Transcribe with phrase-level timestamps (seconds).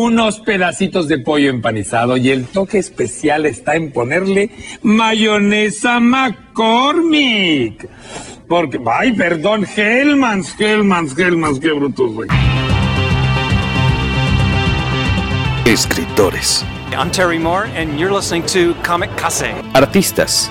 [0.00, 4.50] unos pedacitos de pollo empanizado y el toque especial está en ponerle
[4.82, 7.88] mayonesa McCormick.
[8.48, 12.28] Porque, ay, perdón, Hellmans, Hellmans, Hellmans, qué brutos, güey.
[15.66, 16.64] Escritores.
[16.92, 19.54] I'm Terry Moore, and you're listening to Comic Case.
[19.74, 20.50] Artistas.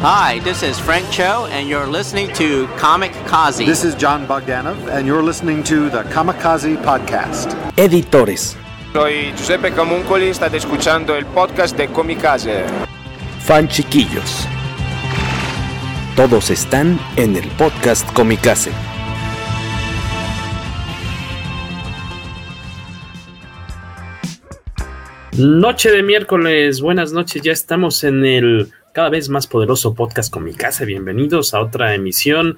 [0.00, 3.64] Hi, this is Frank Cho, and you're listening to Comic Kazi.
[3.64, 7.56] This is John Bogdanov, and you're listening to the Kamikaze Podcast.
[7.78, 8.54] Editores.
[8.92, 12.66] Soy Giuseppe Camuncoli, state escuchando el podcast de Comicase.
[13.40, 14.46] Fan chiquillos.
[16.14, 18.72] Todos están en el podcast Comicase.
[25.38, 30.86] Noche de miércoles, buenas noches, ya estamos en el cada vez más poderoso podcast Comicase.
[30.86, 32.56] Bienvenidos a otra emisión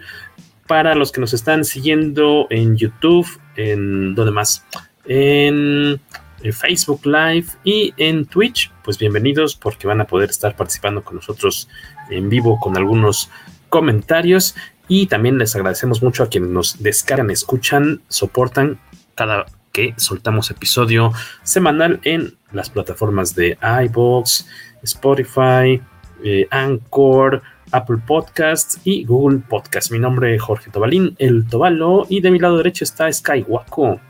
[0.69, 4.65] para los que nos están siguiendo en YouTube, en donde más,
[5.05, 6.01] en,
[6.41, 8.71] en Facebook Live y en Twitch.
[8.85, 11.69] Pues bienvenidos porque van a poder estar participando con nosotros
[12.09, 13.31] en vivo con algunos
[13.69, 14.55] comentarios
[14.87, 18.79] y también les agradecemos mucho a quienes nos descargan, escuchan, soportan
[19.17, 24.47] cada que soltamos episodio semanal en las plataformas de iBox,
[24.85, 25.83] Spotify,
[26.23, 29.91] eh, Anchor, Apple Podcasts y Google Podcasts.
[29.91, 34.01] Mi nombre es Jorge Tobalín, el Tobalo, y de mi lado derecho está Skywaco.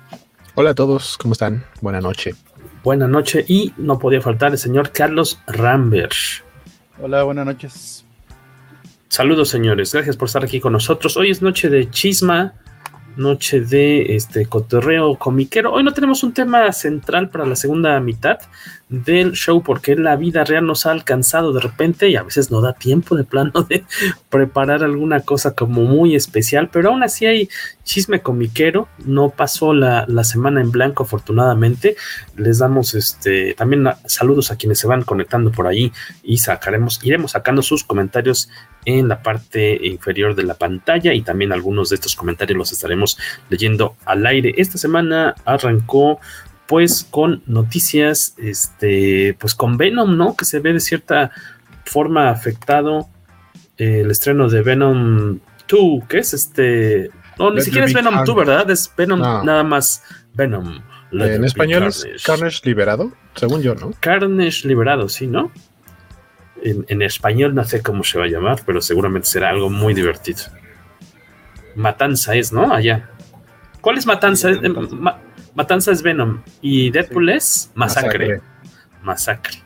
[0.54, 1.64] Hola a todos, ¿cómo están?
[1.80, 2.36] Buenas noches.
[2.82, 6.12] Buenas noches, y no podía faltar el señor Carlos Rambert.
[7.00, 8.04] Hola, buenas noches.
[9.08, 9.92] Saludos, señores.
[9.92, 11.16] Gracias por estar aquí con nosotros.
[11.16, 12.54] Hoy es noche de chisma,
[13.16, 15.72] noche de este cotorreo comiquero.
[15.72, 18.38] Hoy no tenemos un tema central para la segunda mitad
[18.88, 22.60] del show porque la vida real nos ha alcanzado de repente y a veces no
[22.60, 23.84] da tiempo de plano de
[24.30, 27.48] preparar alguna cosa como muy especial, pero aún así hay
[27.84, 28.88] chisme comiquero.
[29.04, 31.96] No pasó la, la semana en blanco, afortunadamente.
[32.36, 37.32] Les damos este también saludos a quienes se van conectando por ahí y sacaremos, iremos
[37.32, 38.50] sacando sus comentarios
[38.84, 43.18] en la parte inferior de la pantalla y también algunos de estos comentarios los estaremos
[43.50, 44.54] leyendo al aire.
[44.56, 46.20] Esta semana arrancó
[46.68, 50.36] pues con noticias, este, pues con Venom, ¿no?
[50.36, 51.32] Que se ve de cierta
[51.86, 53.08] forma afectado
[53.78, 58.36] eh, el estreno de Venom 2, que es este, no, ni siquiera es Venom 2,
[58.36, 58.70] ¿verdad?
[58.70, 59.42] Es Venom, no.
[59.44, 60.82] nada más Venom.
[61.10, 63.94] Let en español es Carnage liberado, según yo, ¿no?
[63.98, 65.50] Carnage liberado, sí, ¿no?
[66.62, 69.94] En, en, español no sé cómo se va a llamar, pero seguramente será algo muy
[69.94, 70.42] divertido.
[71.76, 72.74] Matanza es, ¿no?
[72.74, 73.08] Allá.
[73.80, 74.52] ¿Cuál es Matanza?
[74.52, 75.22] Sí, Ma
[75.54, 77.36] Matanza es Venom y Deadpool sí.
[77.36, 78.40] es Masacre.
[79.02, 79.58] Masacre.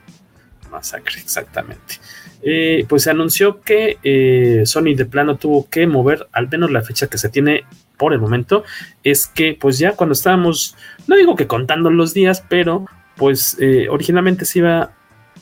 [0.70, 2.00] Masacre, exactamente.
[2.42, 6.82] Eh, pues se anunció que eh, Sony de plano tuvo que mover al menos la
[6.82, 7.64] fecha que se tiene
[7.96, 8.64] por el momento.
[9.04, 10.74] Es que pues ya cuando estábamos,
[11.06, 14.92] no digo que contando los días, pero pues eh, originalmente se iba,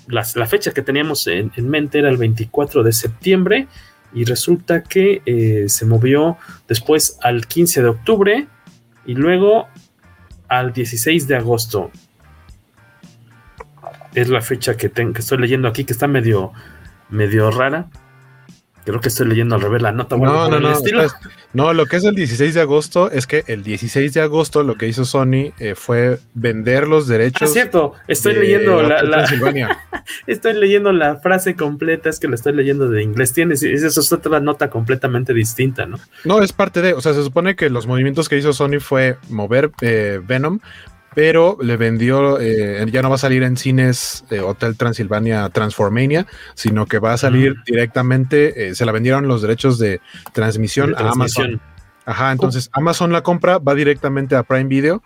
[0.09, 3.69] la, la, fecha que teníamos en, en, mente era el 24 de septiembre
[4.13, 6.37] y resulta que se movió
[6.67, 8.49] después al 15 de octubre
[9.07, 9.69] y luego
[10.51, 11.91] al 16 de agosto.
[14.15, 16.53] Es la fecha que, ten, que estoy leyendo aquí, que está medio,
[17.09, 17.89] medio rara.
[18.91, 20.17] Creo que estoy leyendo al revés la nota.
[20.17, 20.73] No, no, no.
[20.73, 21.15] Estás,
[21.53, 24.77] no, lo que es el 16 de agosto es que el 16 de agosto lo
[24.77, 27.51] que hizo Sony eh, fue vender los derechos.
[27.51, 27.95] Ah, cierto.
[28.09, 29.25] Estoy de leyendo la, la
[30.27, 33.33] estoy leyendo la frase completa, es que la estoy leyendo de inglés.
[33.33, 35.99] Tienes, eso es otra nota completamente distinta, ¿no?
[36.25, 39.17] No, es parte de, o sea, se supone que los movimientos que hizo Sony fue
[39.29, 40.61] mover eh, Venom,
[41.15, 46.27] pero le vendió, eh, ya no va a salir en cines eh, Hotel Transilvania Transformania,
[46.55, 47.65] sino que va a salir -huh.
[47.67, 50.01] directamente, eh, se la vendieron los derechos de
[50.33, 51.47] transmisión, de transmisión.
[51.47, 51.61] a Amazon.
[52.07, 52.79] Ajá, entonces uh -huh.
[52.81, 55.03] Amazon la compra, va directamente a Prime Video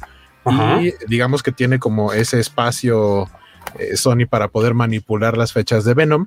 [0.81, 3.29] y digamos que tiene como ese espacio
[3.79, 6.27] eh, Sony para poder manipular las fechas de Venom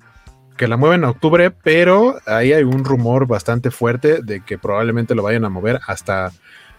[0.57, 5.13] que la mueven a octubre, pero ahí hay un rumor bastante fuerte de que probablemente
[5.13, 6.31] lo vayan a mover hasta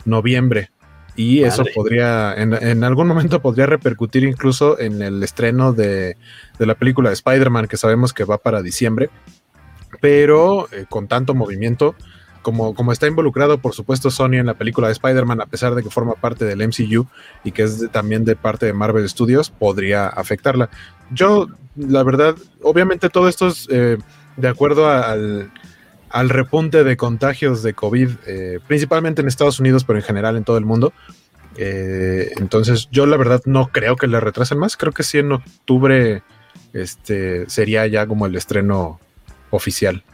[0.04, 0.70] noviembre
[1.18, 1.48] y Madre.
[1.48, 6.16] eso podría, en, en, algún momento podría repercutir incluso en el estreno de,
[6.60, 9.10] de la película de Spider-Man, que sabemos que va para diciembre,
[10.00, 11.96] pero eh, con tanto movimiento,
[12.42, 15.82] como, como está involucrado, por supuesto, Sony en la película de Spider-Man, a pesar de
[15.82, 17.08] que forma parte del MCU
[17.42, 20.70] y que es también de parte de Marvel Studios, podría afectarla.
[21.10, 23.98] Yo, la verdad, obviamente todo esto es eh,
[24.36, 25.50] de acuerdo al,
[26.10, 30.44] al, repunte de contagios de COVID, eh, principalmente en Estados Unidos, pero en general en
[30.44, 30.92] todo el mundo.
[31.56, 34.76] Eh, entonces, yo la verdad no creo que le retrasen más.
[34.76, 36.22] Creo que sí en octubre
[36.72, 39.00] este, sería ya como el estreno
[39.50, 40.04] oficial.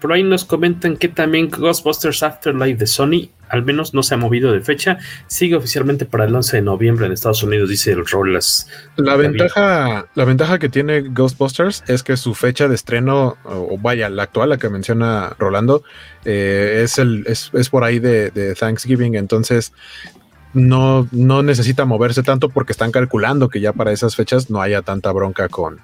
[0.00, 4.16] Por ahí nos comentan que también Ghostbusters Afterlife de Sony, al menos no se ha
[4.16, 8.06] movido de fecha, sigue oficialmente para el 11 de noviembre en Estados Unidos, dice el
[8.06, 8.68] Rolas.
[8.96, 14.08] La ventaja, la ventaja que tiene Ghostbusters es que su fecha de estreno, o vaya,
[14.08, 15.82] la actual, la que menciona Rolando,
[16.24, 19.72] eh, es, el, es, por ahí de, de Thanksgiving, entonces
[20.54, 24.82] no, no necesita moverse tanto porque están calculando que ya para esas fechas no haya
[24.82, 25.80] tanta bronca con,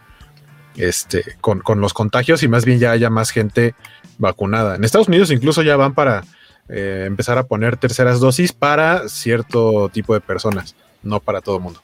[0.77, 3.75] este, con, con, los contagios y más bien ya haya más gente
[4.19, 4.77] vacunada.
[4.77, 6.25] En Estados Unidos incluso ya van para
[6.69, 11.63] eh, empezar a poner terceras dosis para cierto tipo de personas, no para todo el
[11.63, 11.81] mundo.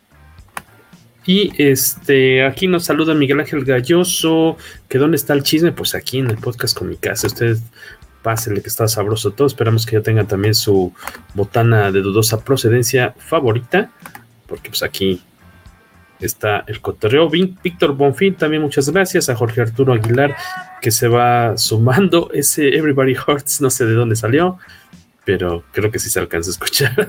[1.26, 4.56] Y este, aquí nos saluda Miguel Ángel Galloso,
[4.88, 7.26] que dónde está el chisme, pues aquí en el podcast con mi casa.
[7.26, 7.58] Usted
[8.22, 9.46] pásele que está sabroso todo.
[9.46, 10.92] Esperamos que ya tenga también su
[11.34, 13.90] botana de dudosa procedencia favorita,
[14.46, 15.22] porque pues aquí
[16.20, 17.28] está el cotorreo.
[17.28, 19.28] Víctor Bonfín, también muchas gracias.
[19.28, 20.36] A Jorge Arturo Aguilar,
[20.80, 22.30] que se va sumando.
[22.32, 24.58] Ese Everybody Hurts, no sé de dónde salió,
[25.24, 27.08] pero creo que sí se alcanza a escuchar.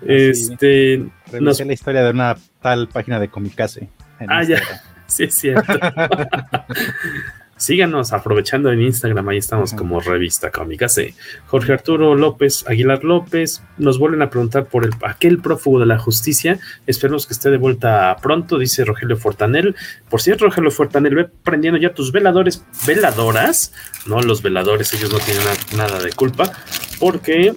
[0.06, 1.04] este.
[1.40, 1.60] Nos...
[1.60, 3.88] la historia de una tal página de Comicase.
[4.26, 4.60] Ah, ya.
[5.08, 5.72] Sí, es cierto.
[7.58, 11.14] Síganos aprovechando en Instagram, ahí estamos como revista Comicase.
[11.46, 15.98] Jorge Arturo López, Aguilar López, nos vuelven a preguntar por el, aquel prófugo de la
[15.98, 16.58] justicia.
[16.86, 19.74] Esperemos que esté de vuelta pronto, dice Rogelio Fortanel.
[20.10, 23.72] Por cierto, Rogelio Fortanel, ve prendiendo ya tus veladores, veladoras,
[24.06, 25.44] no los veladores, ellos no tienen
[25.78, 26.52] nada de culpa,
[27.00, 27.54] porque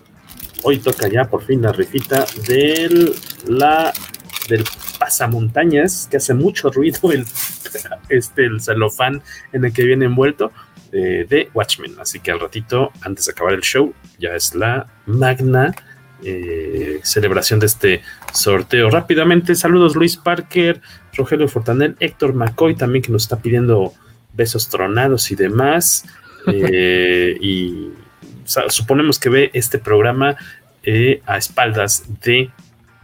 [0.63, 3.13] hoy toca ya por fin la rifita del,
[3.47, 3.91] la,
[4.49, 4.65] del
[4.99, 7.25] pasamontañas, que hace mucho ruido el,
[8.09, 9.21] este, el celofán
[9.53, 10.51] en el que viene envuelto
[10.91, 11.95] eh, de Watchmen.
[11.99, 15.75] Así que al ratito, antes de acabar el show, ya es la magna
[16.23, 18.01] eh, celebración de este
[18.33, 18.89] sorteo.
[18.89, 20.81] Rápidamente, saludos Luis Parker,
[21.13, 23.93] Rogelio Fortanel, Héctor McCoy también que nos está pidiendo
[24.33, 26.05] besos tronados y demás.
[26.51, 27.89] Eh, y
[28.69, 30.35] suponemos que ve este programa
[31.25, 32.49] a espaldas de,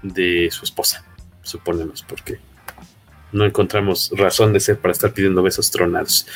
[0.02, 1.05] de su esposa
[1.46, 2.40] suponemos, porque
[3.32, 6.28] no encontramos razón de ser para estar pidiendo besos tronados.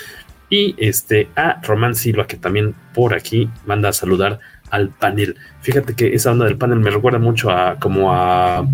[0.50, 4.40] Y este a Román Silva, que también por aquí manda a saludar
[4.72, 5.36] al panel.
[5.62, 8.68] Fíjate que esa onda del panel me recuerda mucho a como a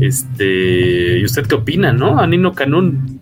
[0.00, 1.18] este.
[1.18, 2.18] ¿Y usted qué opina, no?
[2.18, 3.20] A Nino Canún.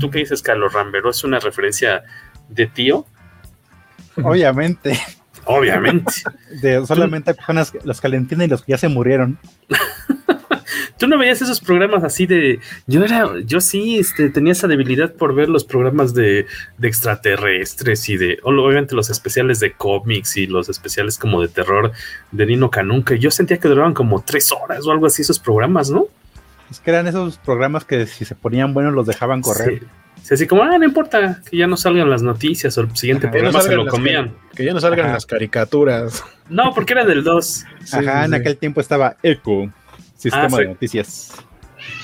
[0.00, 1.10] ¿Tú qué dices, Carlos Rambero?
[1.10, 2.02] ¿Es una referencia
[2.48, 3.06] de tío?
[4.22, 4.98] Obviamente.
[5.44, 6.12] Obviamente.
[6.62, 9.38] De solamente personas, los que le entienden y los que ya se murieron.
[10.98, 12.58] Tú no veías esos programas así de.
[12.86, 13.30] Yo era.
[13.44, 16.46] Yo sí este, tenía esa debilidad por ver los programas de,
[16.82, 18.40] extraterrestres y de.
[18.42, 21.92] Obviamente los especiales de cómics y los especiales como de terror
[22.32, 25.38] de Nino Canun, que yo sentía que duraban como tres horas o algo así esos
[25.38, 26.06] programas, ¿no?
[26.68, 29.84] Es que eran esos programas que si se ponían buenos los dejaban correr.
[30.22, 30.34] Sí.
[30.34, 33.60] así como, ah, no importa, que ya no salgan las noticias o el siguiente programa
[33.60, 34.34] se lo comían.
[34.54, 36.24] Que, ya no salgan las caricaturas.
[36.48, 37.64] No, porque era del 2.
[37.92, 39.70] Ajá, en aquel tiempo estaba Echo.
[40.18, 41.32] Sistema ah, de noticias.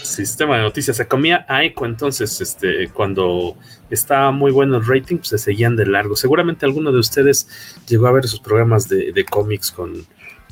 [0.02, 0.96] Sistema de noticias.
[0.96, 3.56] Se comía a eco, entonces, este, cuando
[3.90, 6.14] estaba muy bueno el rating, pues se seguían de largo.
[6.14, 7.48] Seguramente alguno de ustedes
[7.88, 10.06] llegó a ver sus programas de, cómics con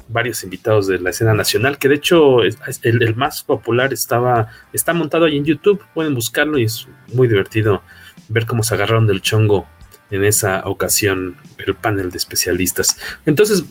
[0.09, 4.93] varios invitados de la escena nacional, que de hecho el, el, más popular estaba, está
[4.93, 7.83] montado ahí en YouTube, pueden buscarlo y es muy divertido
[8.29, 9.69] ver cómo se agarraron del chongo
[10.11, 12.99] en esa ocasión el panel de especialistas.
[13.25, 13.65] Entonces,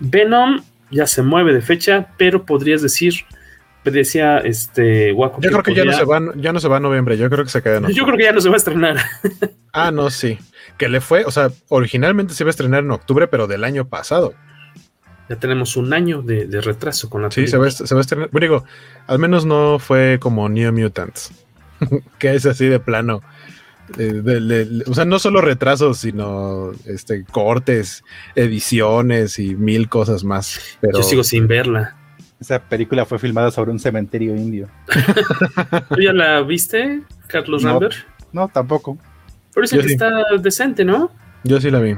[0.00, 3.24] Venom ya se mueve de fecha, pero podrías decir
[3.84, 7.16] decía este Yo creo que ya no se va, ya no se va a noviembre,
[7.16, 8.96] yo creo que se queda en Yo creo que ya no se va a estrenar.
[9.72, 10.38] ah, no, sí.
[10.76, 13.86] Que le fue, o sea, originalmente se iba a estrenar en octubre, pero del año
[13.86, 14.34] pasado.
[15.28, 18.30] Ya tenemos un año de, retraso con la Sí, se va, se va, a estrenar.
[18.30, 18.64] Bueno, digo,
[19.06, 21.32] al menos no fue como New Mutants,
[22.18, 23.22] que es así de plano.
[24.86, 28.04] o sea, no solo retrasos, sino este, cortes,
[28.34, 30.78] ediciones y mil cosas más.
[30.80, 30.98] Pero...
[30.98, 31.97] Yo sigo sin verla.
[32.40, 34.68] Esa película fue filmada sobre un cementerio indio.
[35.88, 37.96] ¿Tú ya la viste, Carlos no, Rambert?
[38.32, 38.96] No, tampoco.
[39.54, 41.10] Pero que está decente, ¿no?
[41.42, 41.96] Yo sí la vi.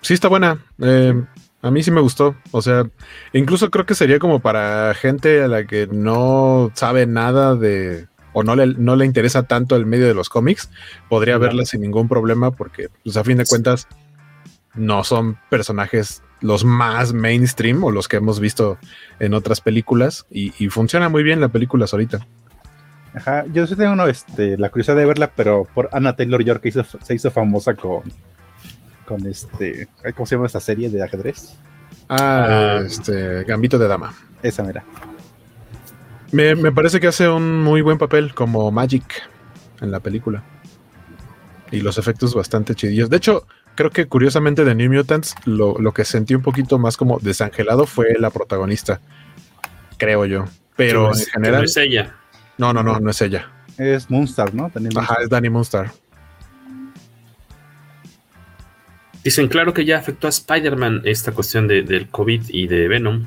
[0.00, 0.64] Sí, está buena.
[0.78, 1.24] Eh,
[1.62, 2.36] a mí sí me gustó.
[2.52, 2.88] O sea,
[3.32, 8.06] incluso creo que sería como para gente a la que no sabe nada de.
[8.32, 10.70] o no le, no le interesa tanto el medio de los cómics.
[11.08, 13.88] Podría verla sin ningún problema porque, pues a fin de cuentas
[14.76, 18.78] no son personajes los más mainstream o los que hemos visto
[19.18, 22.26] en otras películas y, y funciona muy bien la película ahorita.
[23.14, 26.70] Ajá, yo sí tengo este, la curiosidad de verla, pero por Anna Taylor York que
[26.70, 28.02] se hizo famosa con,
[29.06, 31.56] con este, ¿cómo se llama esta serie de ajedrez?
[32.10, 34.12] Ah, este, Gambito de Dama.
[34.42, 34.84] Esa, mira.
[36.30, 39.22] Me, me, parece que hace un muy buen papel como Magic
[39.80, 40.44] en la película.
[41.70, 43.08] Y los efectos bastante chidillos.
[43.08, 46.96] De hecho, creo que curiosamente de New Mutants, lo, lo, que sentí un poquito más
[46.96, 49.00] como desangelado fue la protagonista.
[49.98, 50.46] Creo yo.
[50.74, 51.60] Pero en general.
[51.60, 52.16] No es ella.
[52.58, 53.50] No, no, no, no es ella.
[53.78, 54.70] Es Moonstar, ¿no?
[54.74, 55.04] Moonstar.
[55.04, 55.92] Ajá, es Danny Moonstar.
[59.22, 63.24] Dicen, claro que ya afectó a Spider-Man esta cuestión de, del COVID y de Venom.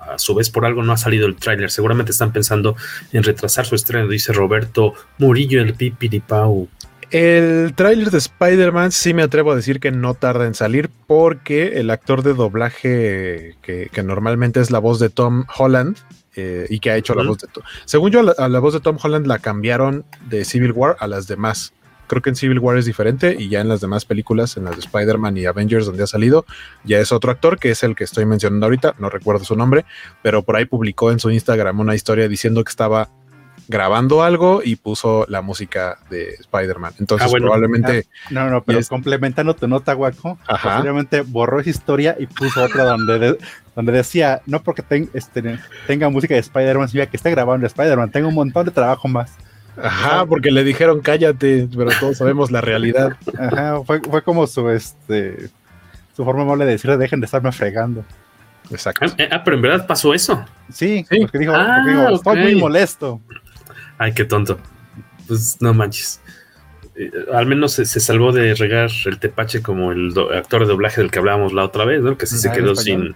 [0.00, 1.70] A su vez, por algo no ha salido el tráiler.
[1.70, 2.76] Seguramente están pensando
[3.12, 6.68] en retrasar su estreno, dice Roberto Murillo, el Pipiripau.
[7.10, 11.80] El tráiler de Spider-Man sí me atrevo a decir que no tarda en salir porque
[11.80, 15.96] el actor de doblaje que, que normalmente es la voz de Tom Holland
[16.36, 17.22] eh, y que ha hecho uh -huh.
[17.22, 17.64] la voz de Tom.
[17.84, 21.08] Según yo, la, a la, voz de Tom Holland la cambiaron de Civil War a
[21.08, 21.72] las demás.
[22.06, 24.74] Creo que en Civil War es diferente y ya en las demás películas, en las
[24.74, 26.44] de Spider-Man y Avengers donde ha salido,
[26.84, 29.84] ya es otro actor que es el que estoy mencionando ahorita, no recuerdo su nombre,
[30.22, 33.10] pero por ahí publicó en su Instagram una historia diciendo que estaba
[33.70, 36.94] grabando algo y puso la música de Spider-Man.
[36.98, 37.46] Entonces, ah, bueno.
[37.46, 38.06] probablemente.
[38.24, 38.88] Ah, no, no, pero es...
[38.88, 43.38] complementando tu nota, Guaco, posiblemente borró esa historia y puso otra donde, de,
[43.76, 48.10] donde decía: No porque ten, este, tenga música de Spider-Man, significa que esté grabando Spider-Man,
[48.10, 49.36] tengo un montón de trabajo más.
[49.80, 53.16] Ajá, porque le dijeron cállate, pero todos sabemos la realidad.
[53.38, 55.48] Ajá, fue, fue como su este
[56.14, 58.04] su forma amable de decirle dejen de estarme fregando.
[58.70, 59.06] Exacto.
[59.06, 60.44] Ah, ah, pero en verdad pasó eso.
[60.72, 61.20] Sí, sí.
[61.20, 63.20] porque dijo, ah, porque dijo estoy muy molesto.
[64.00, 64.58] Ay, qué tonto.
[65.28, 66.22] Pues no manches.
[66.94, 70.68] Eh, al menos se, se, salvó de regar el tepache como el do, actor de
[70.68, 72.16] doblaje del que hablábamos la otra vez, ¿no?
[72.16, 73.14] Que sí se quedó sin.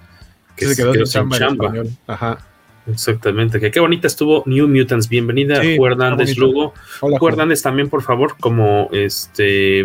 [0.54, 1.38] Que se, se, quedó, sin chamba.
[1.38, 1.72] chamba.
[2.06, 2.38] Ajá.
[2.86, 5.08] Exactamente, que qué bonita estuvo New Mutants.
[5.08, 6.74] Bienvenida, sí, Hernández Lugo.
[7.00, 9.82] Hola, Hernández también, por favor, como este.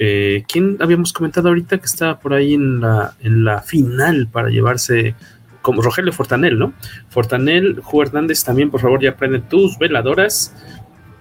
[0.00, 4.48] Eh, ¿Quién habíamos comentado ahorita que estaba por ahí en la, en la final para
[4.48, 5.14] llevarse
[5.62, 6.74] como Rogelio Fortanel, ¿no?
[7.08, 10.54] Fortanel, Ju Hernández, también, por favor, ya prende tus veladoras,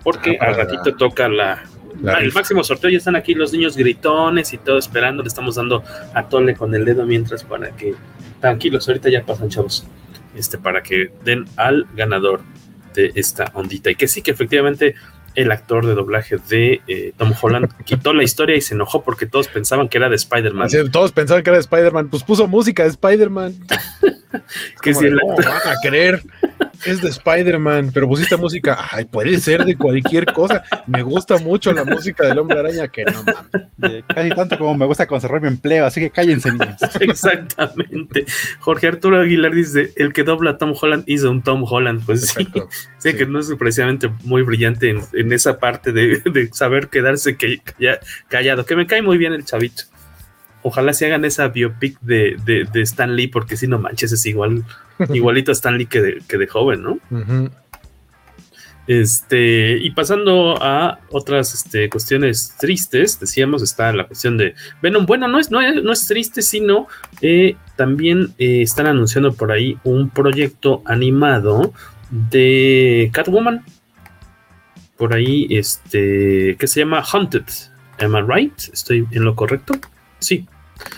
[0.03, 1.63] porque ah, al ratito toca la,
[2.01, 2.89] la ah, el máximo sorteo.
[2.89, 5.23] Ya están aquí los niños gritones y todo esperando.
[5.23, 5.83] Le estamos dando
[6.13, 7.95] a tole con el dedo mientras para que
[8.39, 9.85] tranquilos, ahorita ya pasan, chavos.
[10.35, 12.41] Este, para que den al ganador
[12.95, 13.91] de esta ondita.
[13.91, 14.95] Y que sí, que efectivamente
[15.35, 19.25] el actor de doblaje de eh, Tom Holland quitó la historia y se enojó porque
[19.25, 20.69] todos pensaban que era de Spider-Man.
[20.91, 23.55] Todos pensaban que era de Spider-Man, pues puso música de Spider-Man.
[24.81, 25.45] que si el actor...
[25.45, 26.21] no, van a creer.
[26.85, 28.77] Es de Spider-Man, pero pusiste música.
[28.91, 30.63] Ay, puede ser de cualquier cosa.
[30.87, 34.03] Me gusta mucho la música del hombre araña, que no mames.
[34.07, 36.81] Casi tanto como me gusta conservar mi empleo, así que cállense, niños.
[36.99, 38.25] Exactamente.
[38.59, 42.03] Jorge Arturo Aguilar dice: el que dobla a Tom Holland hizo un Tom Holland.
[42.05, 42.61] Pues sí, sí,
[42.97, 47.37] sí, que no es precisamente muy brillante en, en esa parte de, de, saber quedarse
[48.27, 48.65] callado.
[48.65, 49.83] Que me cae muy bien el chavito.
[50.63, 54.25] Ojalá se hagan esa biopic de, de, de Stan Lee, porque si no manches, es
[54.25, 54.63] igual,
[55.13, 56.91] igualito a Stan Lee que de, que de joven, ¿no?
[57.09, 57.51] Uh -huh.
[58.87, 65.05] Este, y pasando a otras este, cuestiones tristes, decíamos, está la cuestión de Venom.
[65.05, 66.87] Bueno, no es, no es, no es triste, sino
[67.21, 71.73] eh, también eh, están anunciando por ahí un proyecto animado
[72.09, 73.63] de Catwoman.
[74.97, 77.45] Por ahí, este, que se llama Haunted.
[77.99, 78.59] Am I right?
[78.73, 79.75] ¿Estoy en lo correcto?
[80.21, 80.45] Sí.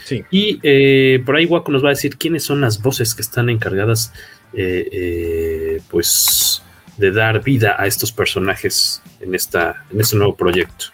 [0.06, 0.24] sí.
[0.30, 3.50] Y eh, por ahí Waco nos va a decir quiénes son las voces que están
[3.50, 4.13] encargadas,
[4.53, 6.62] eh, eh, pues,
[6.98, 10.86] de dar vida a estos personajes en, esta, en este nuevo proyecto.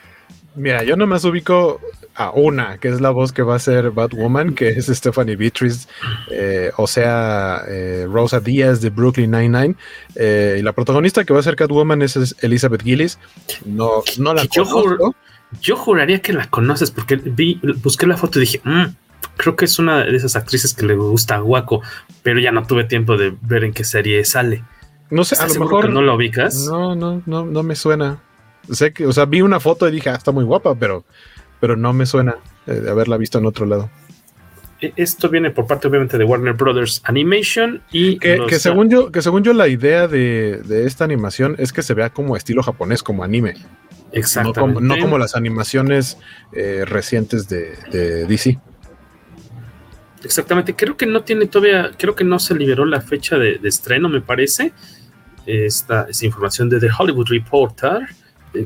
[0.55, 1.81] Mira, yo nomás ubico
[2.19, 5.87] a una, que es la voz que va a ser Batwoman, que es Stephanie Beatriz,
[6.29, 9.75] eh, o sea, eh, Rosa Díaz de Brooklyn Nine-Nine.
[10.15, 13.17] Eh, y la protagonista que va a ser Catwoman es, Elizabeth Gillis.
[13.63, 15.15] No, no la yo conozco.
[15.61, 18.85] Yo juraría que la conoces porque vi, busqué la foto y dije, mmm,
[19.37, 21.81] creo que es una de esas actrices que le gusta a Guaco,
[22.23, 24.63] pero ya no tuve tiempo de ver en qué serie sale.
[25.09, 26.67] No sé, a lo mejor no lo ubicas.
[26.67, 28.21] No, no, no, no me suena.
[28.69, 31.03] Sé que, o sea, vi una foto y dije, ah, está muy guapa, pero,
[31.59, 32.35] pero no me suena
[32.67, 33.89] de haberla visto en otro lado.
[34.95, 38.47] Esto viene por parte, obviamente, de Warner Brothers Animation y que, los...
[38.47, 41.93] que según yo, que según yo, la idea de, de, esta animación es que se
[41.93, 43.55] vea como estilo japonés, como anime.
[44.11, 44.59] Exactamente.
[44.59, 46.17] No como, no como las animaciones
[46.53, 48.59] eh, recientes de, de DC.
[50.23, 53.69] Exactamente, creo que no tiene todavía, creo que no se liberó la fecha de, de
[53.69, 54.73] estreno, me parece.
[55.45, 58.07] Esta, esta, información de The Hollywood Reporter.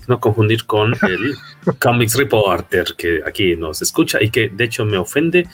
[0.07, 1.35] no confundir con el
[1.79, 5.47] Comics Reporter que aquí nos escucha y que de hecho me ofende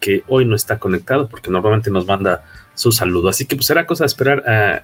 [0.00, 3.28] que hoy no está conectado porque normalmente nos manda su saludo.
[3.28, 4.82] Así que pues será cosa de esperar a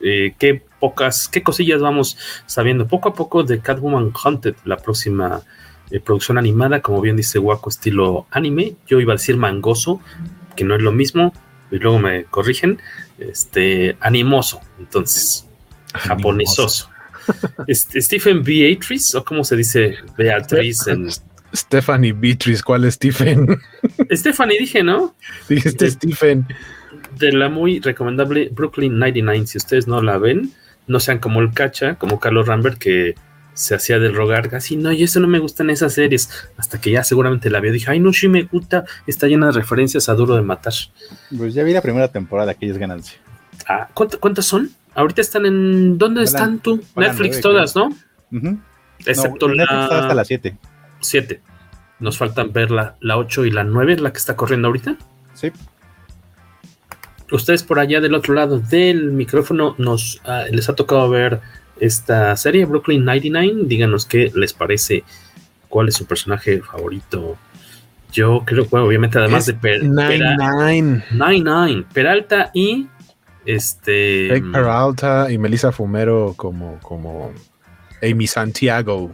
[0.00, 5.42] eh, qué pocas, qué cosillas vamos sabiendo poco a poco de Catwoman Hunted, la próxima
[5.90, 8.74] eh, producción animada, como bien dice Waco, estilo anime.
[8.86, 10.00] Yo iba a decir mangoso,
[10.54, 11.32] que no es lo mismo,
[11.70, 12.80] y luego me corrigen,
[13.18, 15.46] este, animoso, entonces,
[15.94, 16.90] japonesoso.
[17.66, 21.08] Este, Stephen Beatrice, o cómo se dice Beatriz en.
[21.52, 23.48] Stephanie Beatrice, ¿cuál es Stephen?
[24.12, 25.16] Stephanie dije, ¿no?
[25.48, 26.46] Dijiste Stephen.
[27.18, 29.46] De la muy recomendable Brooklyn 99.
[29.46, 30.52] Si ustedes no la ven,
[30.86, 33.14] no sean como el cacha, como Carlos Rambert, que
[33.56, 36.90] se hacía del rogar, así, no, y eso no me gustan esas series, hasta que
[36.90, 40.14] ya seguramente la vio, dije, ay, no, sí me gusta, está llena de referencias a
[40.14, 40.74] Duro de Matar.
[41.36, 43.18] Pues ya vi la primera temporada, que es ganancia.
[43.66, 44.70] Ah, ¿cuántas son?
[44.94, 46.82] Ahorita están en, ¿dónde están tú?
[46.96, 47.96] Netflix todas, ¿no?
[49.06, 49.64] Excepto la...
[49.64, 50.56] hasta las 7.
[51.00, 51.40] 7.
[51.98, 54.96] Nos faltan ver la, la 8 y la 9, la que está corriendo ahorita.
[55.32, 55.50] Sí.
[57.30, 61.40] Ustedes por allá del otro lado del micrófono nos ah, les ha tocado ver
[61.80, 63.62] esta serie, Brooklyn 99.
[63.64, 65.04] Díganos qué les parece,
[65.68, 67.36] cuál es su personaje favorito.
[68.12, 71.84] Yo creo que, obviamente, además de per 99.
[71.92, 72.86] Peralta y
[73.44, 74.42] este.
[74.52, 77.32] Peralta y Melissa Fumero como, como
[78.02, 79.10] Amy Santiago.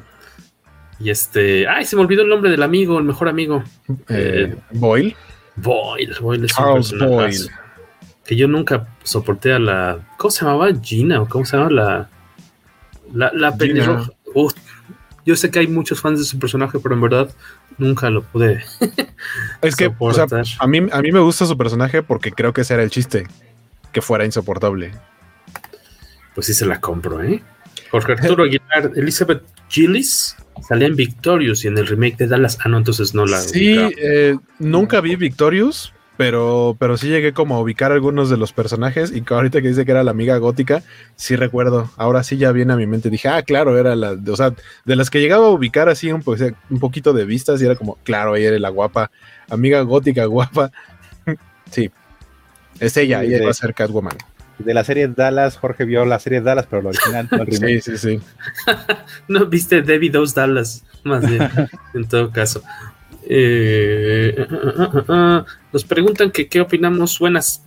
[1.01, 1.67] Y este.
[1.67, 3.65] Ay, se me olvidó el nombre del amigo, el mejor amigo.
[4.09, 5.17] Eh, Boyle.
[5.57, 7.51] Boyle, Boyle es Charles Boyle.
[8.33, 9.99] Que yo nunca soporté a la.
[10.17, 10.69] ¿Cómo se llamaba?
[10.81, 12.09] Gina, o cómo se llamaba la
[13.13, 14.11] la, la pelirroja.
[15.25, 17.35] yo sé que hay muchos fans de su personaje, pero en verdad
[17.79, 18.65] nunca lo pude.
[19.63, 19.93] es que
[20.59, 23.27] a, mí, a mí me gusta su personaje porque creo que ese era el chiste,
[23.93, 24.93] que fuera insoportable.
[26.35, 27.43] Pues sí se la compro, ¿eh?
[27.91, 30.35] Jorge Arturo Aguilar, Elizabeth Gillis
[30.67, 32.59] salía en Victorious y en el remake de Dallas.
[32.65, 33.39] Ah, no, entonces no la.
[33.39, 38.53] Sí, eh, nunca vi Victorious, pero, pero sí llegué como a ubicar algunos de los
[38.53, 40.85] personajes y ahorita que dice que era la amiga gótica,
[41.17, 44.37] sí recuerdo, ahora sí ya viene a mi mente, dije, ah, claro, era la, o
[44.37, 46.23] sea, de las que llegaba a ubicar así un,
[46.71, 49.11] un poquito de vistas y era como, claro, ella era la guapa,
[49.51, 50.71] amiga gótica guapa,
[51.73, 51.91] sí,
[52.79, 54.17] es ella, ella va a ser Catwoman.
[54.61, 57.99] De la serie Dallas, Jorge vio la serie Dallas, pero lo original, no Sí, sí,
[57.99, 58.21] sí.
[59.27, 61.51] no viste Debbie Dos Dallas, más bien,
[61.95, 62.63] en todo caso.
[63.35, 64.47] Eh,
[65.73, 67.19] nos preguntan que qué opinamos.
[67.19, 67.63] Buenas,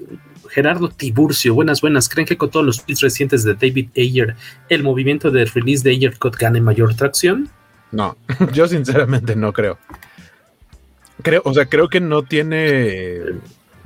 [0.49, 2.07] Gerardo Tiburcio, buenas, buenas.
[2.07, 4.35] ¿Creen que con todos los tweets recientes de David Ayer,
[4.69, 7.49] el movimiento de release de Ayer Cut gane mayor tracción?
[7.91, 8.15] No,
[8.53, 9.79] yo sinceramente no creo.
[11.23, 13.21] Creo, o sea, creo que no tiene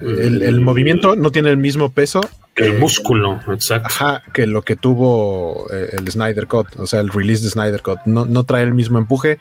[0.01, 2.19] el, movimiento, no tiene el mismo peso.
[2.57, 3.87] El músculo, exacto.
[3.87, 7.81] Ajá, que lo que tuvo eh, el Snyder Cut, o sea, el release de Snyder
[7.81, 7.99] Cut.
[8.03, 9.39] No, no trae el mismo empuje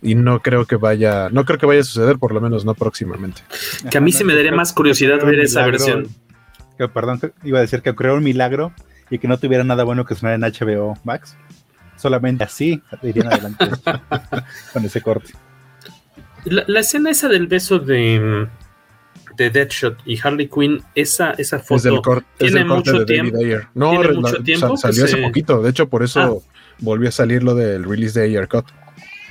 [0.00, 2.74] y no creo que vaya, no creo que vaya a suceder, por lo menos no
[2.74, 3.42] próximamente.
[3.90, 6.08] Que a mí se me daría más curiosidad ver esa versión.
[6.94, 8.72] perdón, iba a decir que creó un milagro
[9.10, 11.36] y que no tuviera nada bueno que sonar en HBO Max.
[11.96, 13.66] Solamente así irían adelante
[14.72, 15.32] con ese corte.
[16.44, 18.46] La, escena esa del beso de,
[19.36, 23.38] de Deadshot y Harley Quinn, esa, esa foto tiene mucho tiempo.
[23.74, 25.60] No, salió hace poquito.
[25.60, 26.52] De hecho, por eso ah.
[26.78, 28.66] volvió a salir lo del release de Ayer Cut.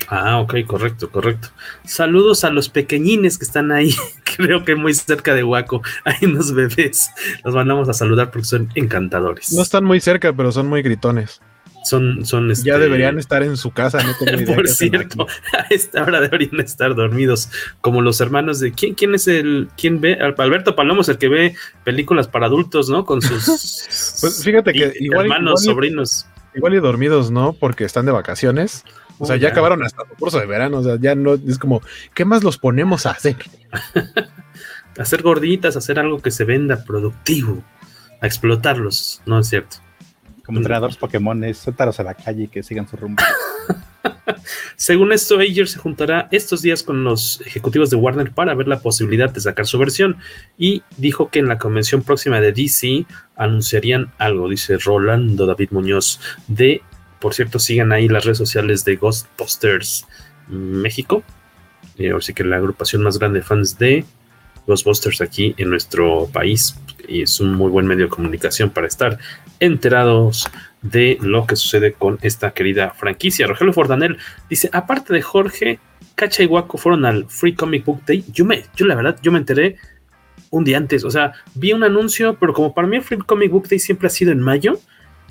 [0.09, 1.49] Ah, ok, correcto, correcto.
[1.85, 3.93] Saludos a los pequeñines que están ahí,
[4.37, 5.81] creo que muy cerca de Waco.
[6.05, 7.09] Hay unos bebés.
[7.43, 9.51] Los mandamos a saludar porque son encantadores.
[9.53, 11.41] No están muy cerca, pero son muy gritones.
[11.83, 14.13] Son, son Ya este, deberían estar en su casa, no
[14.55, 19.27] Por cierto, a esta hora deberían estar dormidos, como los hermanos de quién, quién es
[19.27, 21.55] el, quién ve, Alberto Palomo es el que ve
[21.85, 23.05] películas para adultos, ¿no?
[23.05, 26.25] Con sus pues fíjate que igual, hermanos, sobrinos.
[26.57, 27.53] Igual y dormidos, ¿no?
[27.53, 28.83] Porque están de vacaciones
[29.19, 30.77] o sea, ya acabaron hasta el curso de verano.
[30.77, 31.81] O sea, ya no es como,
[32.13, 33.37] ¿qué más los ponemos a hacer?
[34.97, 37.63] hacer gorditas, hacer algo que se venda productivo,
[38.21, 39.77] a explotarlos, ¿no es cierto?
[40.45, 43.21] Como entrenadores Pokémon, suéltalos a la calle y que sigan su rumbo.
[44.75, 48.79] Según esto, Ayer se juntará estos días con los ejecutivos de Warner para ver la
[48.79, 50.17] posibilidad de sacar su versión
[50.57, 56.19] y dijo que en la convención próxima de DC anunciarían algo, dice Rolando David Muñoz,
[56.47, 56.81] de
[57.19, 60.05] por cierto, sigan ahí las redes sociales de Ghostbusters
[60.47, 61.23] México.
[61.97, 64.05] Eh, así que la agrupación más grande de fans de
[64.67, 66.75] Ghostbusters aquí en nuestro país.
[67.07, 69.17] Y es un muy buen medio de comunicación para estar
[69.59, 70.47] enterados
[70.81, 73.47] de lo que sucede con esta querida franquicia.
[73.47, 74.17] Rogelio Fordanel
[74.49, 75.79] dice: aparte de Jorge,
[76.15, 78.23] Cacha y Waco fueron al Free Comic Book Day.
[78.31, 79.77] Yo me, yo la verdad, yo me enteré
[80.49, 81.03] un día antes.
[81.03, 84.07] O sea, vi un anuncio, pero como para mí el Free Comic Book Day siempre
[84.07, 84.79] ha sido en mayo,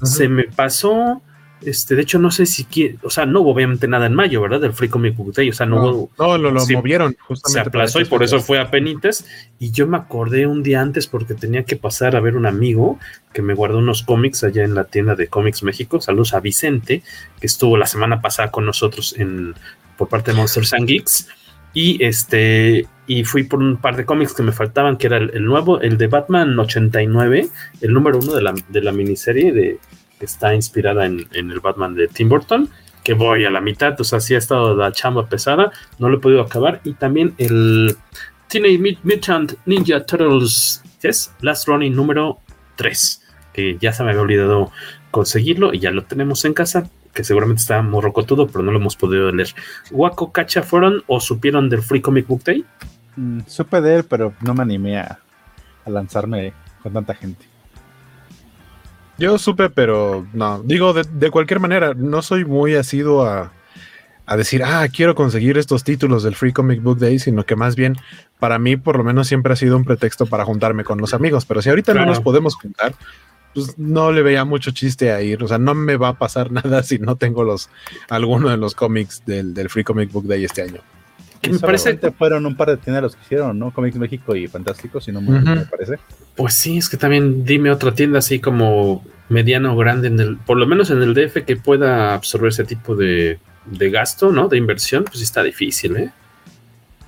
[0.02, 1.22] se me pasó
[1.62, 4.42] Este, de hecho, no sé si quiere, o sea, no hubo obviamente nada en mayo,
[4.42, 4.61] ¿verdad?
[4.61, 6.11] Del Free Comic Book Day, o sea, no, hubo.
[6.19, 7.49] No, lo, lo movieron, justamente.
[7.49, 9.27] Se aplazó y por eso fue a penites.
[9.59, 12.99] Y yo me acordé un día antes porque tenía que pasar a ver un amigo
[13.33, 16.01] que me guardó unos cómics allá en la tienda de Cómics México.
[16.01, 17.03] Saludos a Vicente,
[17.40, 19.55] que estuvo la semana pasada con nosotros en,
[19.97, 21.29] por parte de Monsters and Geeks.
[21.73, 25.45] Y este, y fui por un par de cómics que me faltaban, que era el,
[25.45, 27.49] nuevo, el de Batman 89,
[27.81, 29.79] el número uno de la, de la miniserie de
[30.20, 32.68] está inspirada en, el Batman de Tim Burton,
[33.05, 36.16] que voy a la mitad, o sea, sí ha estado la chamba pesada, no lo
[36.16, 37.96] he podido acabar, y también el
[38.48, 42.40] Teenage Mutant Ninja Turtles, es Last Running número
[42.76, 44.72] 3, que ya se me había olvidado
[45.11, 48.96] conseguirlo y ya lo tenemos en casa, que seguramente está morrocotudo, pero no lo hemos
[48.96, 49.55] podido leer.
[49.90, 52.64] ¿Waco Cacha fueron o supieron del Free Comic Book Day?
[53.14, 55.18] Mm, supe de él, pero no me animé a
[55.87, 56.52] lanzarme
[56.83, 57.46] con tanta gente.
[59.18, 60.62] Yo supe, pero no.
[60.62, 63.52] Digo, de, cualquier manera, no soy muy asiduo a,
[64.26, 67.76] a, decir, ah, quiero conseguir estos títulos del Free Comic Book Day, sino que más
[67.76, 67.96] bien,
[68.38, 71.46] para mí, por lo menos siempre ha sido un pretexto para juntarme con los amigos.
[71.46, 72.94] Pero si ahorita no nos podemos juntar,
[73.55, 75.42] pues no le veía mucho chiste a ir.
[75.42, 77.70] O sea, no me va a pasar nada si no tengo los
[78.11, 80.83] alguno de los cómics del, del Free Comic Book Day este año
[81.50, 83.70] me parece que fueron un par de tiendas los que hicieron, ¿no?
[83.70, 85.98] Comics México y Fantástico, si no me, parece.
[86.35, 90.37] Pues sí, es que también dime otra tienda así como mediano o grande, en el,
[90.37, 94.48] por lo menos en el DF, que pueda absorber ese tipo de, gasto, ¿no?
[94.48, 96.12] De inversión, pues está difícil, ¿eh?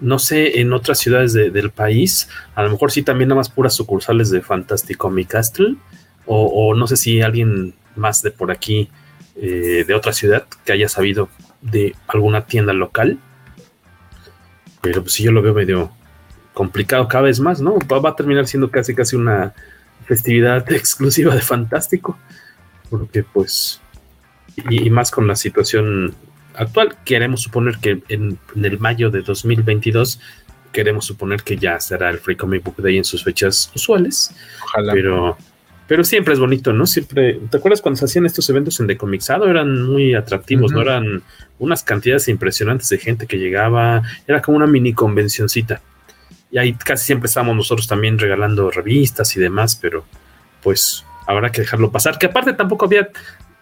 [0.00, 3.74] No sé, en otras ciudades del país, a lo mejor sí también nada más puras
[3.74, 5.74] sucursales de Fantástico Comic Castle,
[6.26, 8.90] o, no sé si alguien más de por aquí,
[9.34, 11.30] eh, de otra ciudad, que haya sabido
[11.62, 13.18] de alguna tienda local
[14.80, 15.90] pero pues sí yo lo veo medio
[16.54, 17.78] complicado cada vez más, ¿no?
[17.78, 19.54] Va, a terminar siendo casi casi una
[20.06, 22.18] festividad exclusiva de Fantástico,
[22.90, 23.80] porque pues,
[24.68, 26.14] y, más con la situación
[26.54, 30.20] actual, queremos suponer que en, el mayo de 2022
[30.72, 34.34] queremos suponer que ya será el Free Comic Book Day en sus fechas usuales.
[34.64, 34.92] Ojalá.
[34.92, 35.36] Pero
[35.88, 36.86] pero siempre es bonito, ¿no?
[36.86, 39.48] Siempre, ¿te acuerdas cuando se hacían estos eventos en Decomixado?
[39.48, 40.82] Eran muy atractivos, ¿no?
[40.82, 41.22] Eran
[41.58, 45.80] unas cantidades impresionantes de gente que llegaba, era como una mini convencioncita.
[46.50, 50.04] Y ahí casi siempre estábamos nosotros también regalando revistas y demás, pero
[50.62, 52.18] pues habrá que dejarlo pasar.
[52.18, 53.08] Que aparte tampoco había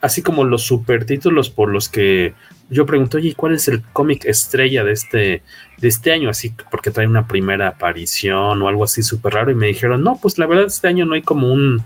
[0.00, 2.34] así como los super títulos por los que
[2.70, 5.42] yo pregunto, oye, ¿cuál es el cómic estrella de este,
[5.78, 6.28] de este año?
[6.28, 9.52] Así porque trae una primera aparición o algo así súper raro.
[9.52, 11.84] Y me dijeron, no, pues la verdad este año no hay como un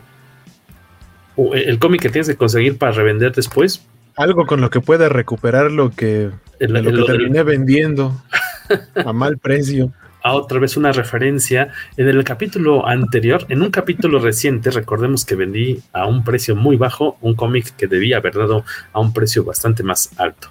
[1.36, 3.86] el cómic que tienes que conseguir para revender después.
[4.16, 8.20] Algo con lo que pueda recuperar lo que, lo que terminé vendiendo
[8.94, 9.92] a mal precio.
[10.22, 11.72] A otra vez una referencia.
[11.96, 16.76] En el capítulo anterior, en un capítulo reciente, recordemos que vendí a un precio muy
[16.76, 20.48] bajo un cómic que debía haber dado a un precio bastante más alto.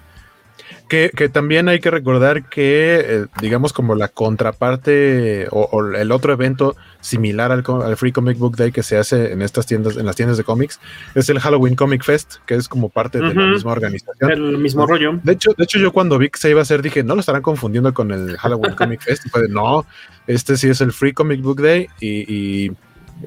[0.90, 6.74] Que, también hay que recordar que, eh, digamos, como la contraparte o, el otro evento
[7.00, 10.36] similar al, Free Comic Book Day que se hace en estas tiendas, en las tiendas
[10.36, 10.80] de cómics,
[11.14, 14.32] es el Halloween Comic Fest, que es como parte de la misma organización.
[14.32, 15.20] El mismo rollo.
[15.22, 17.20] De hecho, de hecho, yo cuando vi que se iba a hacer, dije, no lo
[17.20, 19.26] estarán confundiendo con el Halloween Comic Fest.
[19.26, 19.86] Y fue de, no,
[20.26, 21.86] este sí es el Free Comic Book Day.
[22.00, 22.24] Y,
[22.66, 22.72] y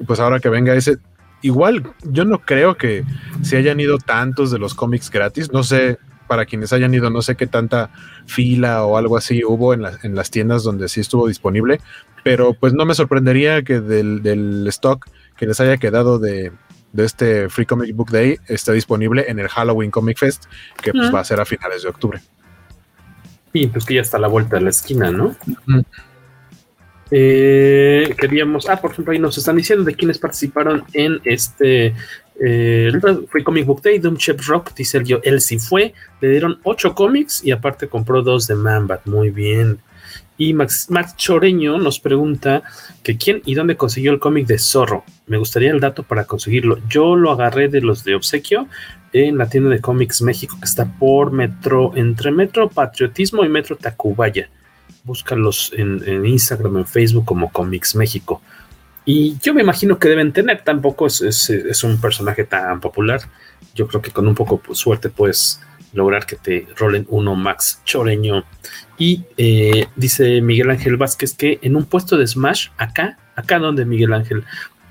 [0.06, 0.98] pues ahora que venga ese,
[1.40, 3.04] igual yo no creo que
[3.40, 5.50] se hayan ido tantos de los cómics gratis.
[5.50, 5.98] No sé
[6.34, 7.90] para quienes hayan ido, no sé qué tanta
[8.26, 9.82] fila o algo así hubo en,
[10.16, 11.80] las tiendas donde sí estuvo disponible,
[12.24, 16.50] pero pues no me sorprendería que del, stock que les haya quedado de,
[16.96, 20.46] este Free Comic Book Day esté disponible en el Halloween Comic Fest,
[20.82, 22.20] que pues va a ser a finales de octubre.
[23.52, 25.36] Y pues que ya está a la vuelta de la esquina, ¿no?
[27.12, 31.94] Eh, queríamos, ah, por ejemplo, ahí nos están diciendo de quienes participaron en este
[32.40, 32.90] eh,
[33.28, 36.58] fue Comic Book Day, Doom Chef Rock, dice el yo, él sí fue, le dieron
[36.64, 39.78] ocho cómics y aparte compró dos de Mambat, muy bien.
[40.36, 42.64] Y Max, Max Choreño nos pregunta
[43.04, 45.04] que quién y dónde consiguió el cómic de Zorro.
[45.28, 46.78] Me gustaría el dato para conseguirlo.
[46.88, 48.66] Yo lo agarré de los de obsequio
[49.12, 53.76] en la tienda de cómics México que está por Metro, entre Metro Patriotismo y Metro
[53.76, 54.48] Tacubaya.
[55.04, 58.42] Búscalos en, en Instagram, en Facebook como Comics México.
[59.04, 63.20] Y yo me imagino que deben tener, tampoco es, un personaje tan popular.
[63.74, 65.60] Yo creo que con un poco de suerte puedes
[65.92, 68.44] lograr que te rolen uno Max Choreño.
[68.96, 73.84] Y eh, dice Miguel Ángel Vázquez que en un puesto de Smash, acá, acá donde
[73.84, 74.44] Miguel Ángel,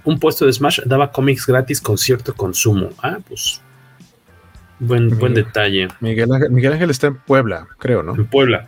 [0.03, 2.89] un puesto de Smash daba cómics gratis con cierto consumo.
[3.01, 3.61] Ah, pues
[4.79, 5.87] buen, buen detalle.
[6.01, 8.15] Miguel Ángel, Miguel Ángel está en Puebla, creo, ¿no?
[8.15, 8.67] En Puebla.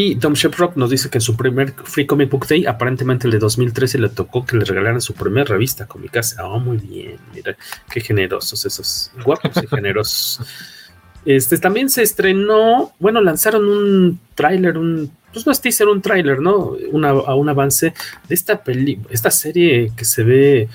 [0.00, 3.32] Y Tom Sheprock nos dice que en su primer Free Comic Book Day, aparentemente el
[3.32, 6.40] de 2013, le tocó que le regalaran su primera revista Comicase.
[6.40, 7.56] Oh, muy bien, mira,
[7.90, 10.40] qué generosos esos, guapos y generosos.
[11.24, 16.40] Este también se estrenó, bueno, lanzaron un tráiler, un, pues no es teaser, un tráiler,
[16.40, 16.76] ¿no?
[16.92, 17.92] Una, un avance
[18.28, 20.68] de esta peli, esta serie que se ve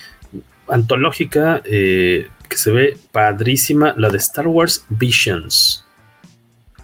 [0.68, 5.86] antológica, eh, que se ve padrísima, la de Star Wars Visions.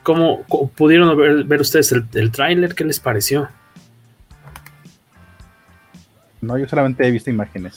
[0.09, 0.43] ¿Cómo,
[0.75, 1.15] pudieron
[1.47, 2.73] ver, ustedes el, el tráiler?
[2.73, 3.47] ¿Qué les pareció?
[6.41, 7.75] No, yo solamente he visto imágenes.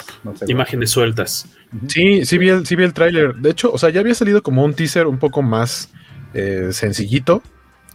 [0.49, 1.47] imágenes sueltas.
[1.89, 3.35] Sí, sí vi el, sí vi el tráiler.
[3.35, 5.91] De hecho, o sea, ya había salido como un teaser un poco más
[6.33, 7.43] eh, sencillito,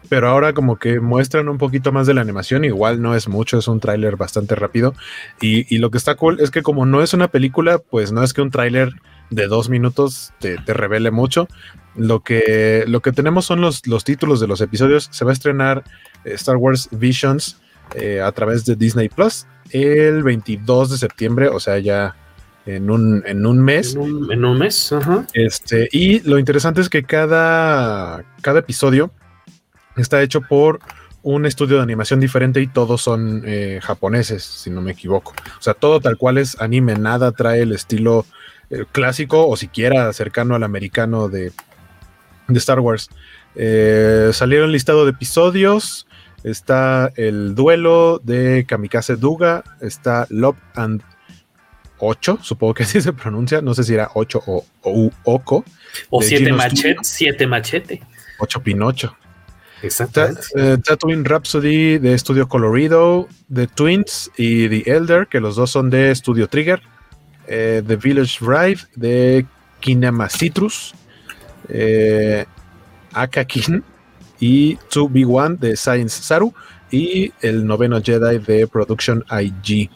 [0.08, 2.64] pero ahora como que muestran un poquito más de la animación.
[2.64, 4.94] Igual no es mucho, es un tráiler bastante rápido.
[5.42, 8.34] Y, lo que está cool es que como no es una película, pues no es
[8.34, 8.92] que un tráiler
[9.32, 11.48] de dos minutos te, revele mucho.
[11.98, 15.10] Lo que, lo que tenemos son los, los títulos de los episodios.
[15.12, 15.84] Se va a estrenar
[16.24, 17.60] eh, Star Wars Visions
[17.96, 22.16] eh, a través de Disney Plus el 22 de septiembre, o sea, ya
[22.66, 23.96] en un, en un mes.
[23.96, 25.26] En un, mes, ajá.
[25.34, 29.12] Este, y lo interesante es que cada, cada episodio
[29.96, 30.80] está hecho por
[31.24, 35.34] un estudio de animación diferente y todos son eh, japoneses, si no me equivoco.
[35.60, 38.26] O sea, todo tal cual es anime, nada trae el estilo
[38.70, 41.52] eh, clásico o siquiera cercano al americano de,
[42.48, 43.10] de Star Wars.
[43.56, 46.08] Eh, salieron listado de episodios.
[46.44, 49.64] Está el duelo de Kamikaze Duga.
[49.82, 51.02] Está Love and
[52.00, 53.62] 8, supongo que así se pronuncia.
[53.62, 55.66] No sé si era 8 o, o Oco.
[56.10, 56.98] O 7 machete.
[57.02, 58.02] 7 machete.
[58.40, 59.16] 8 Pinocho.
[59.82, 60.22] Exacto.
[60.56, 65.90] Uh, Tatooine Rhapsody de Estudio Colorido, The Twins y The Elder, que los dos son
[65.90, 66.82] de Studio Trigger.
[67.48, 69.46] Eh, The Village Ride de
[69.80, 70.94] Kinema Citrus.
[71.70, 72.46] Eh,
[73.14, 73.84] Akakin
[74.40, 76.54] y 2B1 de Science Saru
[76.92, 79.90] y el noveno Jedi de Production IG.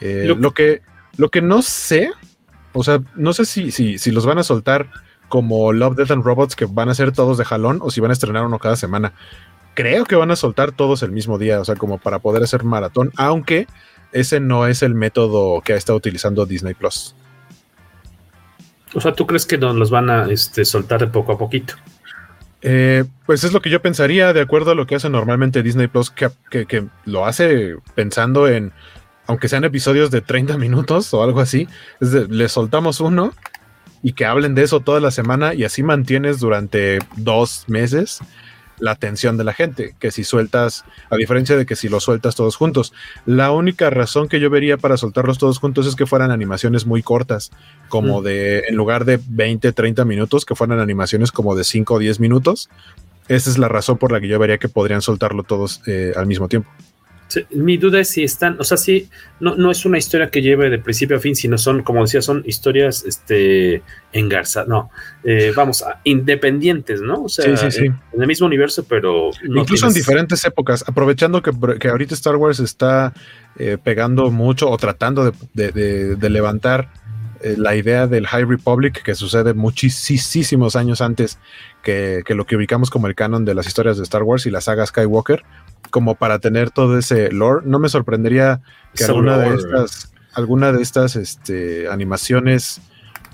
[0.00, 0.82] Eh, lo, que,
[1.16, 2.10] lo que no sé,
[2.72, 4.90] o sea, no sé si, si, si, los van a soltar
[5.28, 8.10] como Love, Death and Robots, que van a ser todos de jalón, o si van
[8.10, 9.12] a estrenar uno cada semana.
[9.74, 12.64] Creo que van a soltar todos el mismo día, o sea, como para poder hacer
[12.64, 13.66] maratón, aunque
[14.12, 17.14] ese no es el método que ha estado utilizando Disney Plus.
[18.96, 21.74] O sea, ¿tú crees que nos los van a este, soltar de poco a poquito?
[22.62, 25.86] Eh, pues es lo que yo pensaría, de acuerdo a lo que hace normalmente Disney
[25.86, 28.72] Plus, que, lo hace pensando en,
[29.26, 31.68] aunque sean episodios de 30 minutos o algo así,
[32.00, 33.34] es le soltamos uno
[34.02, 38.20] y que hablen de eso toda la semana y así mantienes durante dos meses
[38.78, 42.34] la atención de la gente, que si sueltas, a diferencia de que si los sueltas
[42.34, 42.92] todos juntos,
[43.24, 47.02] la única razón que yo vería para soltarlos todos juntos es que fueran animaciones muy
[47.02, 47.50] cortas,
[47.88, 51.98] como de, en lugar de 20, 30 minutos, que fueran animaciones como de 5 o
[51.98, 52.68] 10 minutos.
[53.28, 56.26] Esa es la razón por la que yo vería que podrían soltarlo todos eh, al
[56.26, 56.70] mismo tiempo
[57.50, 59.08] mi duda es si están, o sea, si
[59.40, 62.22] no, no es una historia que lleve de principio a fin, sino son, como decía,
[62.22, 64.90] son historias este, Garza, no,
[65.24, 67.24] eh, vamos, a, independientes, ¿no?
[67.24, 69.30] O sea, En, el mismo universo, pero...
[69.44, 73.12] Incluso en diferentes épocas, aprovechando que, que ahorita Star Wars está
[73.58, 76.90] eh, pegando mucho o tratando de, levantar
[77.40, 81.38] eh, la idea del High Republic que sucede muchísimos años antes
[81.86, 84.50] que, que, lo que ubicamos como el canon de las historias de Star Wars y
[84.50, 85.44] la saga Skywalker
[85.90, 87.64] como para tener todo ese lore.
[87.64, 88.60] No me sorprendería
[88.92, 92.80] que alguna de estas, alguna de estas este, animaciones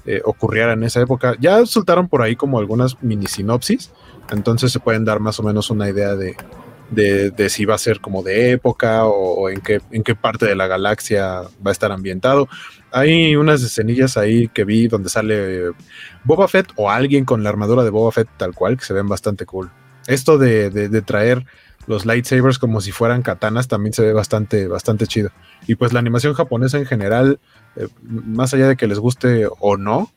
[0.05, 1.35] eh, ocurriera en esa época.
[1.41, 3.91] Ya soltaron por ahí como algunas mini sinopsis,
[4.31, 6.37] entonces se pueden dar más o menos una idea de,
[6.93, 10.55] de, si va a ser como de época o, en, qué, en qué parte de
[10.55, 12.49] la galaxia va a estar ambientado.
[12.91, 15.73] Hay unas escenillas ahí que vi donde sale
[16.25, 19.09] Boba Fett o alguien con la armadura de Boba Fett tal cual, que se ven
[19.09, 19.71] bastante cool.
[20.07, 21.45] Esto de, de traer
[21.87, 25.31] los lightsabers como si fueran katanas también se ve bastante, bastante chido.
[25.67, 27.41] Y pues la animación japonesa en general,
[27.77, 30.11] eh, más allá de que les guste o no,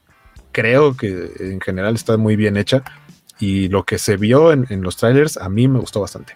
[0.51, 2.83] creo que en general está muy bien hecha.
[3.39, 6.33] Y lo que se vio en, los trailers a mí me gustó bastante.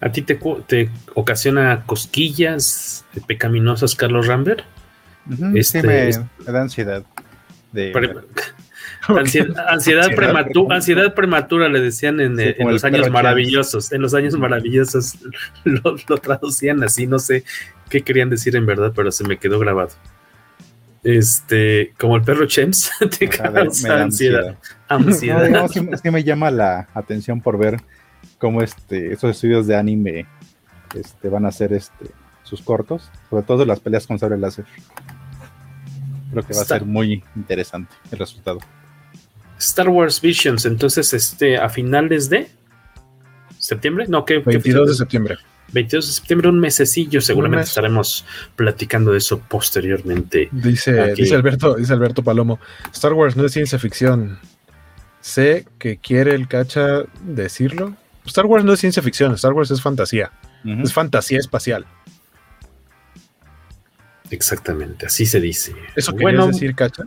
[0.00, 4.60] ¿A ti te, te ocasiona cosquillas pecaminosas, Carlos Rambert?
[5.54, 7.02] este, sí, me, da ansiedad.
[7.72, 7.92] De,
[9.08, 13.92] Ansiedad, prematura, ansiedad prematura le decían en, los años maravillosos.
[13.92, 15.18] En los años maravillosos
[15.64, 17.44] lo, traducían así, no sé
[17.88, 19.90] qué querían decir en verdad, pero se me quedó grabado.
[21.04, 24.56] Este, como el perro Chems, te causa ansiedad.
[24.88, 25.70] Ansiedad.
[25.92, 27.80] es, que, me llama la atención por ver
[28.38, 30.26] cómo este, esos estudios de anime
[30.94, 32.06] este, van a hacer este,
[32.42, 34.66] sus cortos, sobre todo las peleas con sable láser.
[36.30, 38.58] Creo que va a ser muy interesante el resultado.
[39.58, 42.48] Star Wars Visions, entonces, este, a finales de
[43.66, 44.06] ¿Septiembre?
[44.08, 44.38] No, ¿qué?
[44.38, 45.36] 22 de septiembre.
[45.72, 50.48] 22 de septiembre, un mesecillo, seguramente estaremos platicando de eso posteriormente.
[50.52, 52.60] Dice, dice Alberto, dice Alberto Palomo,
[52.92, 54.38] Star Wars no es ciencia ficción.
[55.20, 57.96] Sé que quiere el cacha decirlo.
[58.26, 60.30] Star Wars no es ciencia ficción, Star Wars es fantasía.
[60.64, 61.86] Es fantasía espacial.
[64.30, 65.74] Exactamente, así se dice.
[65.94, 67.04] ¿Eso bueno, decir, cacha?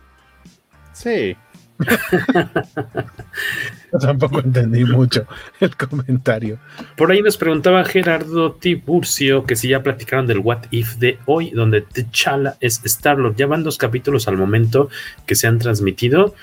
[0.93, 1.35] Sí.
[3.99, 5.25] Tampoco entendí mucho
[5.59, 6.59] el comentario.
[6.95, 11.51] Por ahí nos preguntaba Gerardo Tiburcio que si ya platicaron del What If de hoy,
[11.51, 13.35] donde T'Challa es Star-Lord.
[13.35, 14.89] Ya van dos capítulos al momento
[15.25, 16.35] que se han transmitido.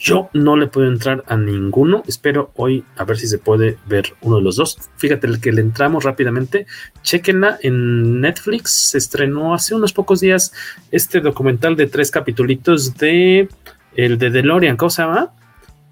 [0.00, 2.02] Yo no le puedo entrar a ninguno.
[2.06, 4.78] Espero hoy a ver si se puede ver uno de los dos.
[4.96, 6.66] Fíjate, el que le entramos rápidamente.
[7.02, 8.90] Chequenla en Netflix.
[8.90, 10.52] Se estrenó hace unos pocos días
[10.90, 13.48] este documental de tres capítulos de
[13.96, 15.32] el de DeLorean, ¿cómo se llama?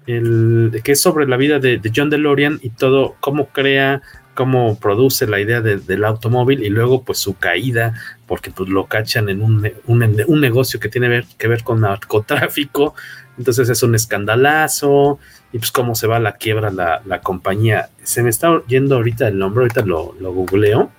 [0.07, 4.01] El que es sobre la vida de, John DeLorean y todo, cómo crea,
[4.35, 7.93] cómo produce la idea del automóvil y luego pues su caída,
[8.27, 12.93] porque pues lo cachan en un, un, negocio que tiene que ver con narcotráfico,
[13.37, 15.19] entonces es un escandalazo
[15.51, 17.89] y pues cómo se va a la quiebra la, la compañía.
[18.03, 20.91] Se me está yendo ahorita el nombre, ahorita lo, lo googleo,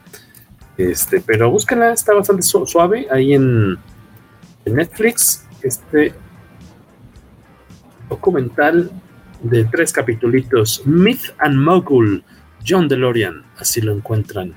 [0.77, 3.79] este, pero búscala, está bastante suave ahí en,
[4.65, 6.13] en Netflix, este
[8.09, 8.91] documental
[9.43, 12.25] de tres capítulos, Myth and Mogul,
[12.67, 14.55] John DeLorean, así lo encuentran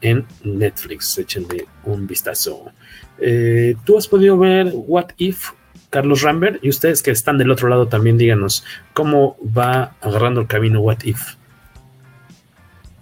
[0.00, 2.72] en Netflix, échenle un vistazo.
[3.18, 5.50] Eh, ¿Tú has podido ver What If,
[5.90, 6.62] Carlos Rambert?
[6.64, 11.04] Y ustedes que están del otro lado también díganos, ¿cómo va agarrando el camino What
[11.04, 11.36] If?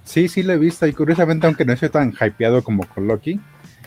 [0.04, 3.40] Sí, sí lo he visto y curiosamente, aunque no estoy tan hypeado como con Loki,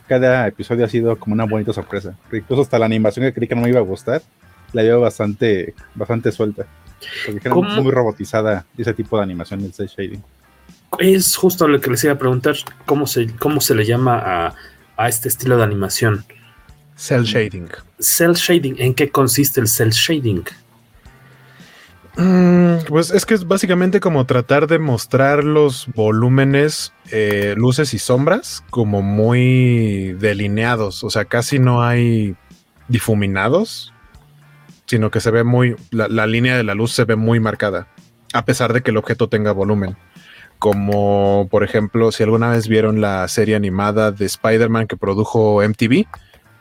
[0.08, 2.18] cada episodio ha sido como una bonita sorpresa.
[2.32, 4.22] Incluso hasta la animación que creí que no me iba a gustar,
[4.74, 6.68] la veo bastante, bastante suelta.
[7.26, 10.24] Porque muy robotizada ese tipo de animación del cel shading.
[11.00, 12.56] Es justo lo que les iba a preguntar,
[12.86, 14.54] ¿cómo se, cómo se le llama a,
[14.96, 16.26] a este estilo de animación?
[16.96, 17.70] Cell shading.
[18.00, 20.44] Cell shading, ¿en qué consiste el cell shading?
[22.16, 28.00] Mm, pues es que es básicamente como tratar de mostrar los volúmenes, eh, luces y
[28.00, 32.36] sombras como muy delineados, o sea, casi no hay
[32.88, 33.93] difuminados,
[34.94, 37.88] sino que se ve muy, la, línea de la luz se ve muy marcada,
[38.32, 39.98] a pesar de que el objeto tenga volumen.
[40.60, 46.06] Como por ejemplo, si alguna vez vieron la serie animada de Spider-Man que produjo MTV,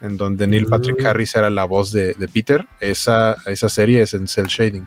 [0.01, 1.07] en donde Neil Patrick mm.
[1.07, 4.87] Harris era la voz de, Peter, esa, esa serie es en cel shading.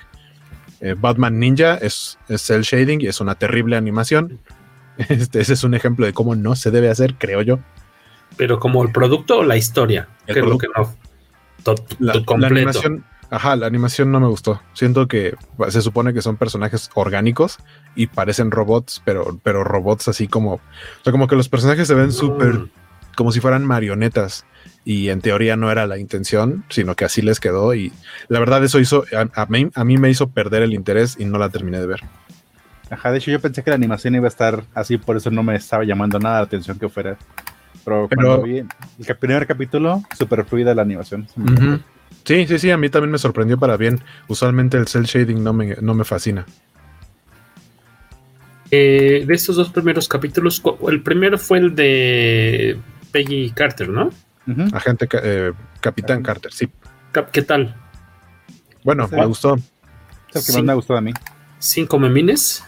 [0.81, 4.39] Eh, Batman Ninja es, es cel shading y es una terrible animación.
[5.09, 7.59] Este, ese es un ejemplo de cómo no se debe hacer, creo yo.
[8.37, 10.95] Pero como el producto o la historia, que es lo que no.
[11.99, 14.61] la, animación, Ajá, la animación no me gustó.
[14.73, 15.35] Siento que
[15.69, 17.57] se supone que son personajes orgánicos
[17.95, 20.53] y parecen robots, pero, pero robots así como.
[20.53, 20.61] O
[21.03, 22.53] sea, como que los personajes se ven súper.
[22.53, 22.69] Mm.
[23.15, 24.45] como si fueran marionetas.
[24.83, 27.73] Y en teoría no era la intención, sino que así les quedó.
[27.73, 27.91] Y
[28.27, 29.03] la verdad, eso hizo.
[29.33, 32.01] A, mí, a mí me hizo perder el interés y no la terminé de ver.
[32.91, 35.41] Ajá, de hecho, yo pensé que la animación iba a estar así, por eso no
[35.41, 37.17] me estaba llamando nada la atención que fuera.
[37.83, 41.27] Pero, cuando vi el primer capítulo, súper fluida la animación.
[42.25, 44.01] Sí, sí, sí, a mí también me sorprendió para bien.
[44.27, 46.45] Usualmente el cel shading no me, no me fascina.
[48.71, 52.79] Eh, de estos dos primeros capítulos, el primero fue el de
[53.11, 54.09] Peggy Carter, ¿no?
[54.73, 56.67] Agente eh, Capitán Carter, sí.
[57.31, 57.75] ¿Qué tal?
[58.83, 59.55] Bueno, me gustó.
[60.33, 61.13] Es el que más me ha gustado a mí.
[61.59, 62.63] ¿Cinco memines?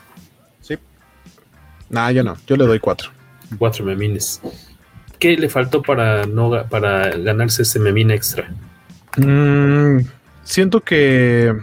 [0.62, 0.78] Sí.
[1.90, 2.38] Nah, yo no.
[2.48, 3.10] Yo le doy cuatro.
[3.58, 4.42] Cuatro memines.
[5.20, 8.52] ¿Qué le faltó para, no, para ganarse ese memín extra?
[9.18, 10.00] Mm,
[10.44, 11.54] siento que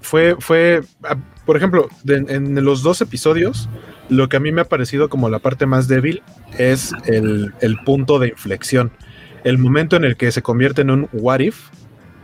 [0.00, 0.82] fue, fue,
[1.44, 3.68] por ejemplo, en los dos episodios,
[4.08, 6.22] lo que a mí me ha parecido como la parte más débil
[6.58, 7.52] es el,
[7.84, 8.92] punto de inflexión.
[9.44, 11.68] El momento en el que se convierte en un what if,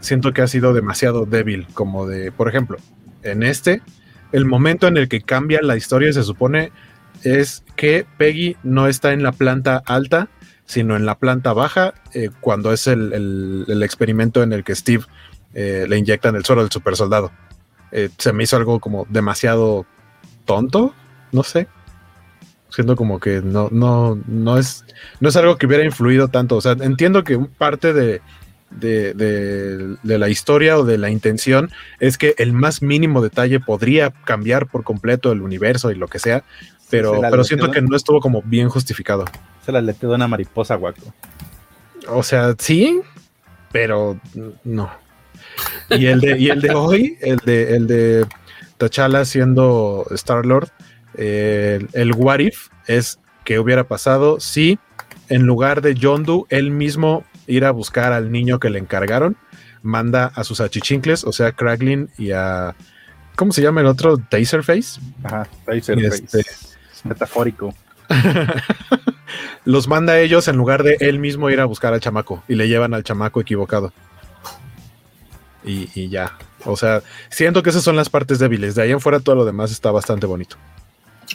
[0.01, 2.79] siento que ha sido demasiado débil, como de, por ejemplo,
[3.23, 3.83] en este,
[4.33, 6.73] el momento en el que cambia la historia se supone
[7.23, 10.29] es que Peggy no está en la planta alta,
[10.71, 15.05] sino en la planta baja, eh, cuando es el, experimento en el que Steve
[15.53, 17.33] eh, le inyectan el suero del super soldado.
[17.91, 19.85] Eh, se me hizo algo como demasiado
[20.45, 20.95] tonto,
[21.33, 21.67] no sé.
[22.69, 24.85] Siento como que no, no, no es,
[25.19, 26.57] no es algo que hubiera influido tanto.
[26.57, 28.23] O sea, entiendo que parte de,
[28.71, 34.69] de, la historia o de la intención es que el más mínimo detalle podría cambiar
[34.69, 36.45] por completo el universo y lo que sea,
[36.91, 39.25] pero, pero siento que no estuvo como bien justificado.
[39.65, 41.15] Se la lete de una mariposa, guaco.
[42.09, 43.01] O sea, sí,
[43.73, 44.19] pero
[44.65, 44.91] no.
[45.91, 48.27] Y el de, y el de hoy, el de, el de
[48.79, 50.71] T'Challa siendo Star Lord,
[51.15, 54.79] el, el what if es que hubiera pasado si
[55.29, 59.37] en lugar de Yondu, él mismo ir a buscar al niño que le encargaron,
[59.83, 62.75] manda a sus achichincles, o sea, Kraglin y a.
[63.37, 64.19] ¿Cómo se llama el otro?
[64.19, 65.01] Taserface.
[65.23, 66.25] Ajá, Taserface.
[66.25, 66.45] Este,
[67.05, 67.75] metafórico.
[69.65, 72.55] los manda a ellos en lugar de él mismo ir a buscar al chamaco y
[72.55, 73.93] le llevan al chamaco equivocado.
[75.65, 76.37] Y, y, ya.
[76.65, 78.75] O sea, siento que esas son las partes débiles.
[78.75, 80.57] De ahí en fuera todo lo demás está bastante bonito.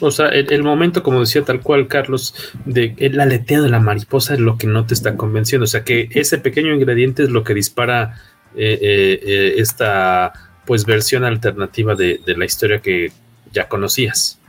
[0.00, 4.34] O sea, el, momento, como decía tal cual Carlos, de el aleteo de la mariposa
[4.34, 5.64] es lo que no te está convenciendo.
[5.64, 8.20] O sea, que ese pequeño ingrediente es lo que dispara
[8.54, 10.32] eh, eh, eh, esta
[10.66, 13.12] pues versión alternativa de, la historia que
[13.52, 14.40] ya conocías.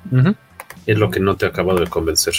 [0.88, 2.34] Es lo que no te ha acabado de convencer.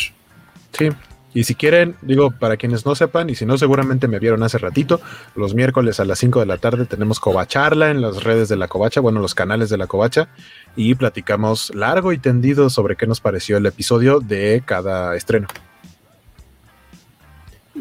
[0.72, 0.90] Sí,
[1.34, 4.58] y si quieren, digo, para quienes no sepan, y si no, seguramente me vieron hace
[4.58, 5.00] ratito,
[5.36, 8.66] los miércoles a las 5 de la tarde tenemos Covacharla en las redes de la
[8.66, 10.28] Covacha, bueno, los canales de la Covacha,
[10.74, 15.48] y platicamos largo y tendido sobre qué nos pareció el episodio de cada estreno.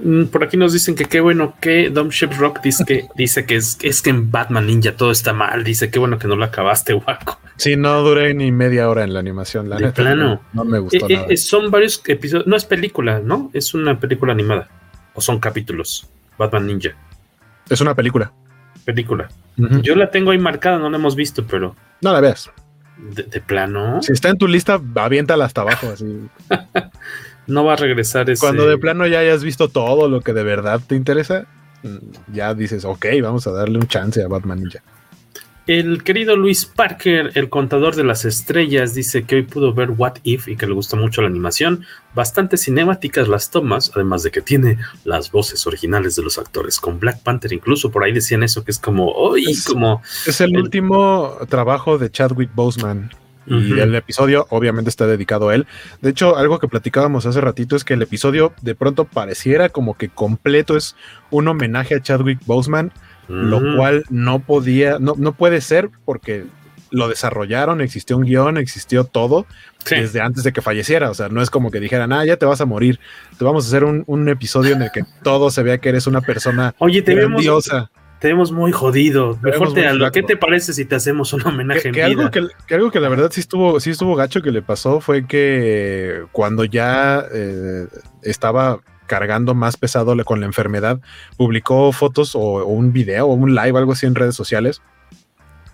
[0.03, 3.45] Mm, por aquí nos dicen que qué bueno que Dom Ship Rock dice que, dice
[3.45, 5.63] que es, es que en Batman Ninja todo está mal.
[5.63, 7.39] Dice que bueno que no lo acabaste, guaco.
[7.55, 9.69] Sí, no duré ni media hora en la animación.
[9.69, 10.41] La de plano.
[10.53, 11.27] No, me gustó eh, nada.
[11.29, 12.47] Eh, son varios episodios.
[12.47, 13.49] No es película, ¿no?
[13.53, 14.69] Es una película animada.
[15.13, 16.07] O son capítulos.
[16.37, 16.91] Batman Ninja.
[17.69, 18.31] Es una película.
[18.85, 19.29] Película.
[19.81, 21.75] Yo la tengo ahí marcada, no la hemos visto, pero.
[22.01, 22.51] No la veas.
[22.97, 24.01] De, de plano.
[24.01, 26.05] Si está en tu lista, aviéntala hasta abajo, así.
[27.47, 28.39] no va a regresar ese...
[28.39, 31.47] Cuando de plano ya hayas visto todo lo que de verdad te interesa,
[31.83, 34.83] mm, ya dices, ok, vamos a darle un chance a Batman Ninja.
[35.67, 40.13] El querido Luis Parker, el contador de las estrellas, dice que hoy pudo ver What
[40.23, 41.83] If y que le gustó mucho la animación.
[42.15, 46.79] Bastante cinemáticas las tomas, además de que tiene las voces originales de los actores.
[46.79, 50.01] Con Black Panther incluso por ahí decían eso, que es como, hoy como...
[50.25, 53.11] Es el, último trabajo de Chadwick Boseman.
[53.47, 55.67] Y el episodio obviamente está dedicado a él.
[56.01, 59.95] De hecho, algo que platicábamos hace ratito es que el episodio de pronto pareciera como
[59.95, 60.95] que completo es
[61.29, 62.91] un homenaje a Chadwick Boseman,
[63.29, 66.45] lo cual no podía, no, no puede ser porque
[66.91, 69.45] lo desarrollaron, existió un guion, existió todo
[69.89, 71.09] desde antes de que falleciera.
[71.09, 72.99] O sea, no es como que dijeran, ah, ya te vas a morir.
[73.37, 76.21] Te vamos a hacer un, episodio en el que todo se vea que eres una
[76.21, 79.37] persona Oye, te grandiosa te vemos muy jodido.
[79.41, 82.05] Mejor te, ¿qué te parece si te hacemos un homenaje que, en vida?
[82.05, 85.27] Algo que, algo que la verdad sí estuvo, sí estuvo gacho que le pasó fue
[85.27, 87.87] que cuando ya eh,
[88.23, 90.99] estaba cargando más pesado con la enfermedad,
[91.37, 94.81] publicó fotos o, un video o un live, algo así en redes sociales.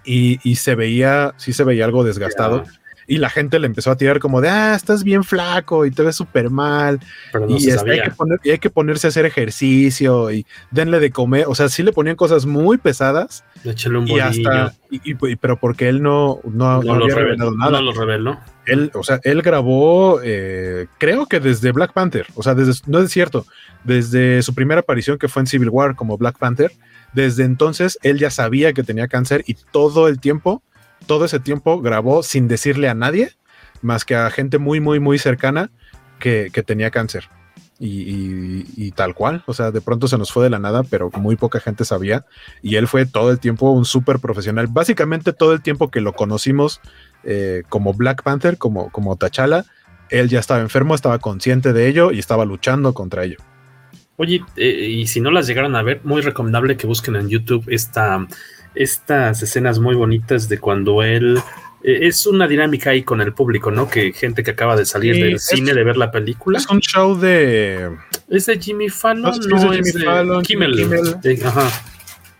[0.05, 2.65] Y, y se veía, sí se veía algo desgastado
[3.07, 6.03] y la gente le empezó a tirar como de, ah, estás bien flaco y te
[6.03, 6.99] ves súper mal.
[7.47, 8.11] y, hay que
[8.43, 11.45] y, hay que ponerse a hacer ejercicio y denle de comer.
[11.47, 13.43] O sea, sí le ponían cosas muy pesadas.
[13.85, 17.71] Un y hasta, y, pero porque él no, no, había revelado nada.
[17.71, 18.39] No lo reveló.
[18.65, 22.99] Él, o sea, él grabó, eh, creo que desde Black Panther, o sea, desde, no
[22.99, 23.45] es cierto,
[23.83, 26.71] desde su primera aparición que fue en Civil War como Black Panther,
[27.13, 30.63] desde entonces él ya sabía que tenía cáncer y todo el tiempo
[31.05, 33.31] todo ese tiempo grabó sin decirle a nadie,
[33.81, 35.71] más que a gente muy, muy, muy cercana
[36.19, 37.29] que, tenía cáncer.
[37.79, 41.35] Y, tal cual, o sea, de pronto se nos fue de la nada, pero muy
[41.35, 42.25] poca gente sabía.
[42.61, 44.67] Y él fue todo el tiempo un súper profesional.
[44.67, 46.79] Básicamente todo el tiempo que lo conocimos
[47.23, 49.65] eh, como Black Panther, como, como T'Challa,
[50.09, 53.37] él ya estaba enfermo, estaba consciente de ello y estaba luchando contra ello.
[54.15, 57.65] Oye, eh, y si no las llegaron a ver, muy recomendable que busquen en YouTube
[57.67, 58.27] esta
[58.75, 61.39] estas escenas muy bonitas de cuando él
[61.83, 63.89] eh, es una dinámica ahí con el público, ¿no?
[63.89, 66.59] Que gente que acaba de salir del cine de ver la película.
[66.59, 67.89] Es un show de.
[68.29, 69.39] ¿Es de Jimmy Fallon?
[69.49, 71.17] No, es de Jimmy Fallon, Kimmel.
[71.45, 71.69] Ajá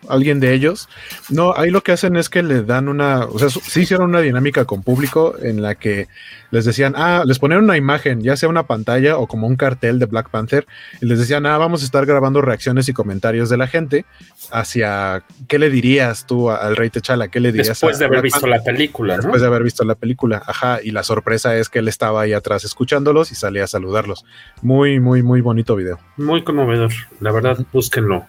[0.10, 0.90] alguien de ellos.
[1.30, 4.22] No, ahí lo que hacen es que le dan una, o sea, sí hicieron una
[4.22, 6.08] dinámica con público en la que
[6.52, 9.98] les decían, ah, les ponían una imagen, ya sea una pantalla o como un cartel
[9.98, 10.68] de Black Panther,
[11.02, 14.06] y les decían, ah, vamos a estar grabando reacciones y comentarios de la gente
[14.52, 17.70] hacia qué le dirías tú al Rey Techala, qué le dirías.
[17.70, 21.04] Después de haber visto la película, Después de haber visto la película, ajá, y la
[21.04, 24.24] sorpresa es que él estaba ahí atrás escuchándolos y salía a saludarlos.
[24.62, 26.00] Muy, muy, muy bonito video.
[26.18, 28.28] Muy conmovedor, la verdad, búsquenlo.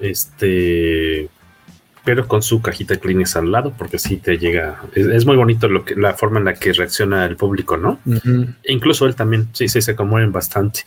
[0.00, 1.28] Este,
[2.04, 4.82] pero con su cajita de Kleenex al lado, porque sí te llega.
[4.94, 7.98] Es, muy bonito lo que, la forma en la que reacciona el público, ¿no?
[8.62, 10.80] E incluso él también, sí, sí, se conmueven bastante.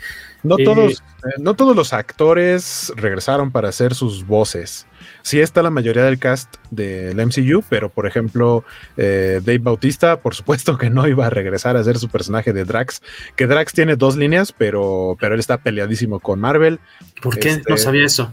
[0.44, 0.94] No, todos,
[1.26, 4.86] eh, no todos los actores regresaron para hacer sus voces.
[5.24, 8.64] Sí está la mayoría del cast del MCU, pero por ejemplo,
[8.96, 12.64] eh, Dave Bautista, por supuesto que no iba a regresar a hacer su personaje de
[12.64, 13.02] Drax,
[13.36, 16.80] que Drax tiene dos líneas, pero, pero él está peleadísimo con Marvel.
[17.22, 17.50] ¿Por qué?
[17.50, 18.32] no este, sabía eso.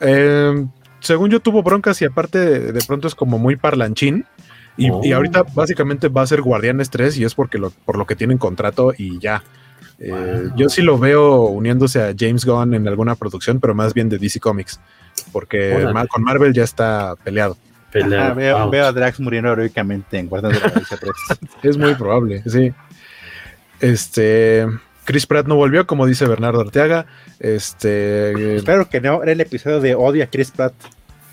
[0.00, 0.66] Eh,
[1.00, 2.38] según yo tuvo broncas y aparte
[2.72, 4.26] de, pronto es como muy parlanchín
[4.76, 8.06] Y, y, ahorita básicamente va a ser Guardianes 3 y es porque lo, por lo
[8.06, 9.42] que tienen contrato y ya.
[9.98, 14.08] Eh, Yo sí lo veo uniéndose a James Gunn en alguna producción, pero más bien
[14.08, 14.80] de DC Comics,
[15.32, 17.56] porque con Marvel ya está peleado.
[17.92, 21.12] Ajá, veo, veo, a Drax muriendo heroicamente en Guardianes de la 3.
[21.64, 22.72] es muy probable, sí.
[23.80, 24.66] Este.
[25.04, 27.06] Chris Pratt no volvió, como dice Bernardo Arteaga.
[27.38, 28.56] Este.
[28.56, 30.74] Espero que no era el episodio de odio a Chris Pratt.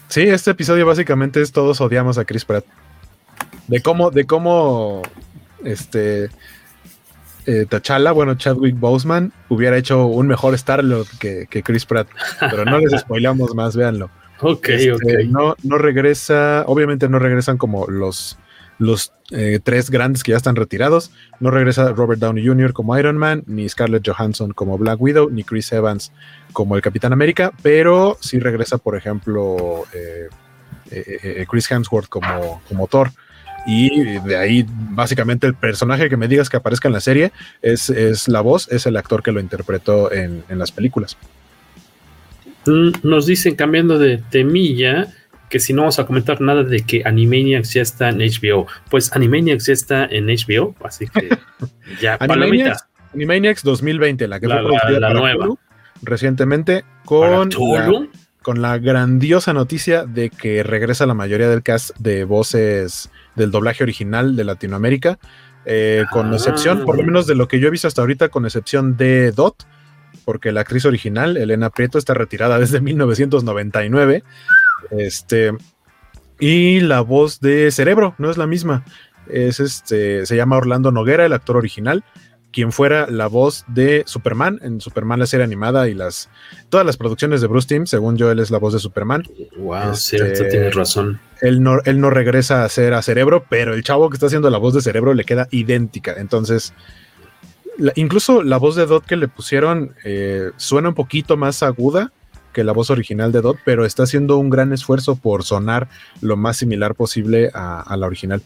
[0.07, 2.65] Sí, este episodio básicamente es todos odiamos a Chris Pratt.
[3.67, 5.01] De cómo, de cómo,
[5.63, 6.29] este,
[7.45, 12.07] eh, T'Challa, bueno, Chadwick Boseman, hubiera hecho un mejor Star-Lord que, que, Chris Pratt.
[12.39, 14.09] Pero no les spoilamos más, véanlo.
[14.39, 15.03] Ok, este, ok.
[15.29, 18.37] No, no regresa, obviamente no regresan como los,
[18.79, 21.11] los eh, tres grandes que ya están retirados.
[21.39, 22.73] No regresa Robert Downey Jr.
[22.73, 26.11] como Iron Man, ni Scarlett Johansson como Black Widow, ni Chris Evans
[26.53, 30.29] como el Capitán América, pero sí regresa, por ejemplo, eh,
[30.91, 33.11] eh, Chris Hemsworth como, como Thor.
[33.69, 37.89] Y de ahí, básicamente, el personaje que me digas que aparezca en la serie es,
[37.89, 41.17] es la voz, es el actor que lo interpretó en, en las películas.
[42.65, 45.13] Nos dicen, cambiando de temilla,
[45.49, 48.67] que si no vamos a comentar nada de que Animaniacs ya está en HBO.
[48.89, 51.29] Pues Animaniacs ya está en HBO, así que
[52.01, 55.45] ya Animaniacs, Animaniacs 2020, la que la, fue la, la nueva.
[55.45, 55.59] Hulu,
[56.01, 58.07] recientemente con la,
[58.41, 63.83] con la grandiosa noticia de que regresa la mayoría del cast de voces del doblaje
[63.83, 65.19] original de Latinoamérica,
[65.65, 66.35] eh, con Ah.
[66.35, 69.31] excepción, por lo menos de lo que yo he visto hasta ahorita, con excepción de
[69.31, 69.65] Dot,
[70.23, 74.23] porque la actriz original, Elena Prieto, está retirada desde 1999.
[74.91, 75.53] Este,
[76.39, 78.85] y la voz de Cerebro no es la misma.
[79.27, 82.03] Es este, se llama Orlando Noguera, el actor original,
[82.51, 86.29] quien fuera la voz de Superman en Superman, la serie animada y las
[86.69, 87.85] todas las producciones de Bruce Timm.
[87.85, 89.23] Según yo, él es la voz de Superman.
[89.57, 91.19] Wow, este, cierto, tienes razón.
[91.41, 94.49] Él no, él no regresa a ser a Cerebro, pero el chavo que está haciendo
[94.49, 96.15] la voz de Cerebro le queda idéntica.
[96.17, 96.73] Entonces,
[97.77, 102.11] la, incluso la voz de Dot que le pusieron eh, suena un poquito más aguda
[102.57, 105.89] que la voz original de Dot, pero está haciendo un gran esfuerzo por sonar
[106.21, 108.41] lo más similar posible a, a la original.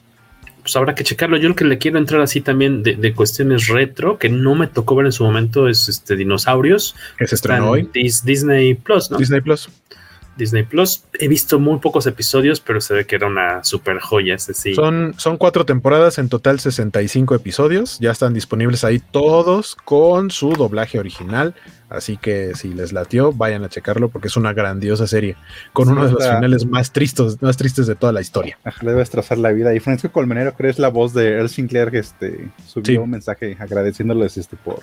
[0.64, 1.38] Pues habrá que checarlo.
[1.38, 4.68] Yo lo que le quiero entrar así también de, de, cuestiones retro, que no me
[4.68, 6.94] tocó ver en su momento, es este Dinosaurios.
[7.18, 7.90] Que se estrenó hoy.
[7.94, 9.18] Dis, Disney Plus, ¿no?
[9.18, 9.70] Disney Plus.
[10.36, 11.06] Disney Plus.
[11.14, 14.36] He visto muy pocos episodios, pero se ve que era una super joya.
[14.36, 14.76] Ese sí.
[14.76, 17.98] Son, son cuatro temporadas, en total 65 episodios.
[18.00, 21.56] Ya están disponibles ahí todos con su doblaje original.
[21.92, 25.36] Así que si les latió, vayan a checarlo porque es una grandiosa serie.
[25.74, 26.36] Con sí, uno de los la...
[26.36, 28.58] finales más tristes, más tristes de toda la historia.
[28.82, 29.76] Le debe destrozar la vida.
[29.76, 32.98] Y Francisco Colmenero, creo es la voz de Earl Sinclair que este, subió sí.
[32.98, 34.80] un mensaje agradeciéndoles este, por,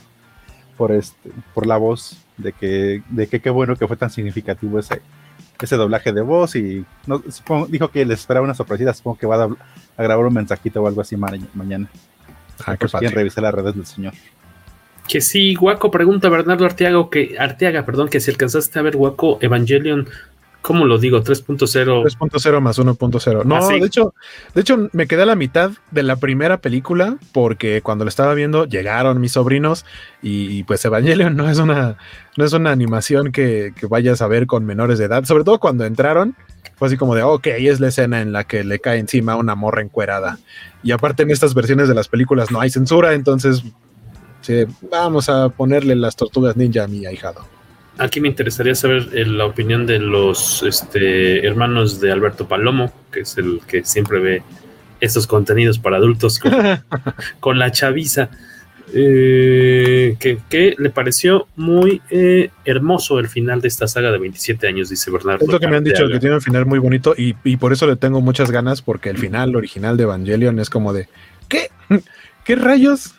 [0.77, 4.79] por, este, por la voz de que, de que qué bueno que fue tan significativo
[4.79, 5.01] ese,
[5.63, 9.27] ese doblaje de voz y no, supongo, dijo que les esperaba una sorpresita, supongo que
[9.27, 9.49] va a,
[9.97, 11.89] a, grabar un mensajito o algo así ma mañana.
[12.67, 14.13] Ah, pues quieren revisar las redes del señor.
[15.09, 19.39] Que sí, Guaco pregunta Bernardo Arteaga, que Arteaga, perdón, que si alcanzaste a ver Guaco
[19.41, 20.07] Evangelion,
[20.61, 21.23] ¿cómo lo digo?
[21.23, 23.45] 3.0 3.0 más 1.0.
[23.45, 23.81] No, ¿Ah, sí?
[23.81, 24.15] de hecho,
[24.55, 28.35] de hecho me quedé a la mitad de la primera película porque cuando lo estaba
[28.35, 29.87] viendo llegaron mis sobrinos
[30.23, 31.97] y, y pues Evangelion no es una
[32.37, 35.59] no es una animación que, que, vayas a ver con menores de edad, sobre todo
[35.59, 36.37] cuando entraron
[36.77, 39.57] fue así como de, ok, es la escena en la que le cae encima una
[39.57, 40.39] morra encuerada.
[40.85, 43.65] Y aparte en estas versiones de las películas no hay censura, entonces
[44.49, 47.45] Sí, vamos a ponerle las tortugas ninja a mi ahijado.
[47.99, 53.21] Aquí me interesaría saber eh, la opinión de los este, hermanos de Alberto Palomo, que
[53.21, 54.43] es el que siempre ve
[55.03, 56.51] estos contenidos para adultos con,
[57.41, 58.31] con la chaviza.
[58.95, 64.67] Eh, que, que, le pareció muy eh, hermoso el final de esta saga de 27
[64.67, 65.45] años, dice Bernardo.
[65.45, 67.75] Es lo que me han dicho, que tiene un final muy bonito y, y, por
[67.75, 71.07] eso le tengo muchas ganas, porque el final original de Evangelion es como de,
[71.51, 71.69] ¿qué?
[72.45, 73.15] ¿Qué rayos?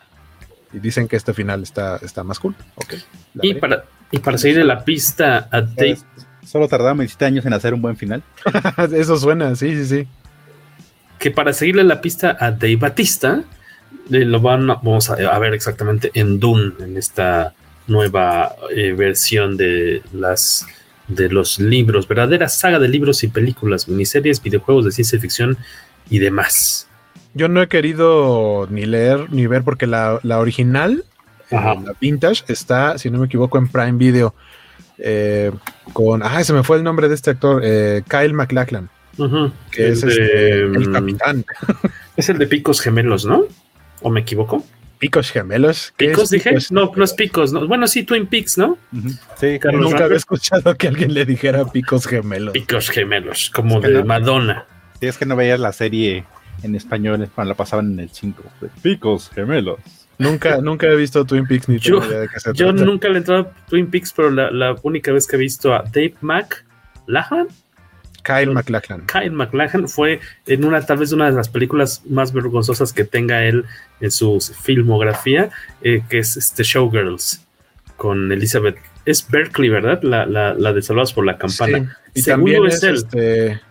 [0.73, 2.55] Y dicen que este final está, está más cool.
[2.75, 3.01] Okay,
[3.41, 5.99] y, para, y para seguir en la pista a Dave.
[6.45, 8.23] Solo tardaba 27 años en hacer un buen final.
[8.93, 10.07] Eso suena, sí, sí, sí.
[11.17, 13.43] Que para seguirle la pista a Dave Batista,
[14.11, 17.53] eh, lo van, vamos a, a, ver exactamente en Dune, en esta
[17.87, 20.65] nueva eh, versión de las
[21.07, 25.57] de los libros, verdadera saga de libros y películas, miniseries, videojuegos de ciencia ficción
[26.09, 26.88] y demás.
[27.39, 31.05] Yo no he querido ni leer ni ver porque la, la original,
[31.49, 34.35] eh, la vintage, está, si no me equivoco, en Prime Video.
[34.97, 35.49] Eh,
[35.93, 36.21] con.
[36.21, 38.89] Ah, se me fue el nombre de este actor, eh, Kyle MacLachlan.
[39.17, 39.51] Uh -huh.
[39.71, 41.45] Que el es de, este, el capitán.
[42.17, 43.45] Es el de Picos Gemelos, ¿no?
[44.01, 44.65] ¿O me equivoco?
[44.97, 45.93] Picos Gemelos.
[45.95, 46.49] ¿Picos dije?
[46.49, 46.73] Picos?
[46.73, 47.53] No, no es Picos.
[47.53, 47.65] No.
[47.69, 48.77] Bueno, sí, Twin Peaks, ¿no?
[48.91, 49.19] Uh -huh.
[49.37, 52.51] Sí, Carlos Nunca había escuchado que alguien le dijera Picos Gemelos.
[52.51, 54.65] Picos Gemelos, como es de no, Madonna.
[54.99, 56.25] Sí, es que no veías la serie
[56.63, 58.43] en español cuando la pasaban en el 5.
[58.81, 59.79] Picos gemelos.
[60.19, 63.17] Nunca, nunca he visto Twin Peaks ni yo, de qué se Yo nunca le he
[63.19, 67.47] entrado a Twin Peaks, pero la, la, única vez que he visto a Dave McLachlan.
[68.21, 69.05] Kyle McLachlan.
[69.07, 73.45] Kyle McLachlan fue en una, tal vez una de las películas más vergonzosas que tenga
[73.45, 73.63] él
[74.01, 75.51] en su filmografía,
[75.81, 77.47] eh, que es este Showgirls,
[77.95, 78.77] con Elizabeth.
[79.05, 80.03] Es Berkeley, ¿verdad?
[80.03, 81.97] La, la, la de Salvados por la Campana.
[82.13, 82.95] Y también es, él.
[82.95, 83.61] Este,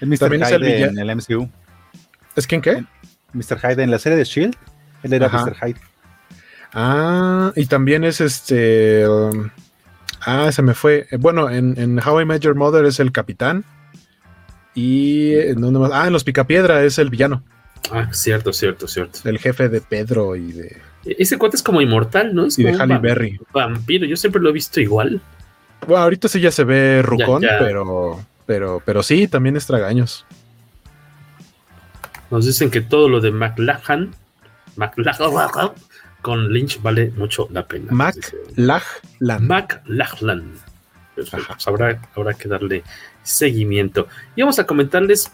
[0.00, 0.18] Mr.
[0.18, 1.50] También Hyde en el MCU.
[2.38, 2.84] ¿Es quién qué?
[3.32, 3.58] Mr.
[3.58, 4.54] Hyde en la serie de Shield.
[5.02, 5.56] Él era Mr.
[5.56, 5.80] Hyde.
[6.72, 9.08] Ah, y también es este.
[9.08, 9.50] Um,
[10.20, 11.08] ah, se me fue.
[11.10, 13.64] Eh, bueno, en, en, How I Met Your Mother es el capitán.
[14.74, 15.90] Y ¿en dónde más?
[15.92, 17.42] Ah, en Los Picapiedra es el villano.
[17.90, 19.28] Ah, cierto, cierto, cierto.
[19.28, 20.66] El jefe de Pedro y de.
[21.06, 22.46] E-, ese cuate es como inmortal, ¿no?
[22.46, 23.40] Es y de Halle Berry.
[23.52, 25.20] Vampiro, yo siempre lo he visto igual.
[25.88, 28.20] Bueno, ahorita sí ya se ve rucón, pero.
[28.46, 30.24] Pero, pero sí, también es tragaños.
[32.30, 34.14] Nos dicen que todo lo de McLachlan,
[34.76, 35.30] McLachlan
[36.22, 37.92] con Lynch vale mucho la pena.
[37.92, 39.46] McLachlan.
[39.46, 40.52] McLachlan.
[41.14, 41.30] Pues
[41.66, 42.84] habrá, habrá que darle
[43.22, 44.08] seguimiento.
[44.36, 45.32] Y vamos a comentarles,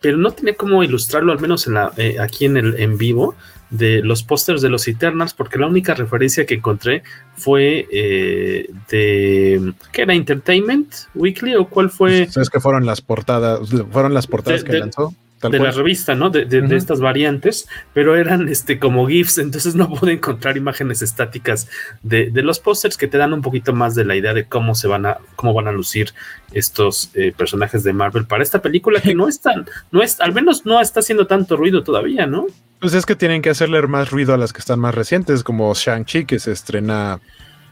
[0.00, 3.34] pero no tenía cómo ilustrarlo, al menos en la, eh, aquí en el en vivo,
[3.70, 7.02] de los pósters de los Eternals, porque la única referencia que encontré
[7.34, 10.14] fue eh, de ¿qué era?
[10.14, 12.28] Entertainment Weekly o cuál fue?
[12.30, 13.68] ¿Sabes que fueron las portadas?
[13.90, 15.12] Fueron las portadas que lanzó
[15.50, 16.30] de la revista, ¿no?
[16.30, 21.68] De, estas variantes, pero eran este como GIFs, entonces no pude encontrar imágenes estáticas
[22.02, 24.88] de, los pósters que te dan un poquito más de la idea de cómo se
[24.88, 26.12] van a, cómo van a lucir
[26.52, 30.66] estos eh, personajes de Marvel para esta película que no están, no es, al menos
[30.66, 32.46] no está haciendo tanto ruido todavía, ¿no?
[32.80, 35.72] Pues es que tienen que hacerle más ruido a las que están más recientes, como
[35.72, 37.18] Shang-Chi, que se estrena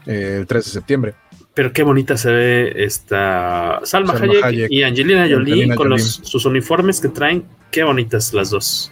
[0.07, 1.13] eh, el 3 de septiembre.
[1.53, 7.09] Pero qué bonita se ve esta Salma, Hayek, y Angelina Jolie con sus uniformes que
[7.09, 7.43] traen.
[7.69, 8.91] Qué bonitas las dos.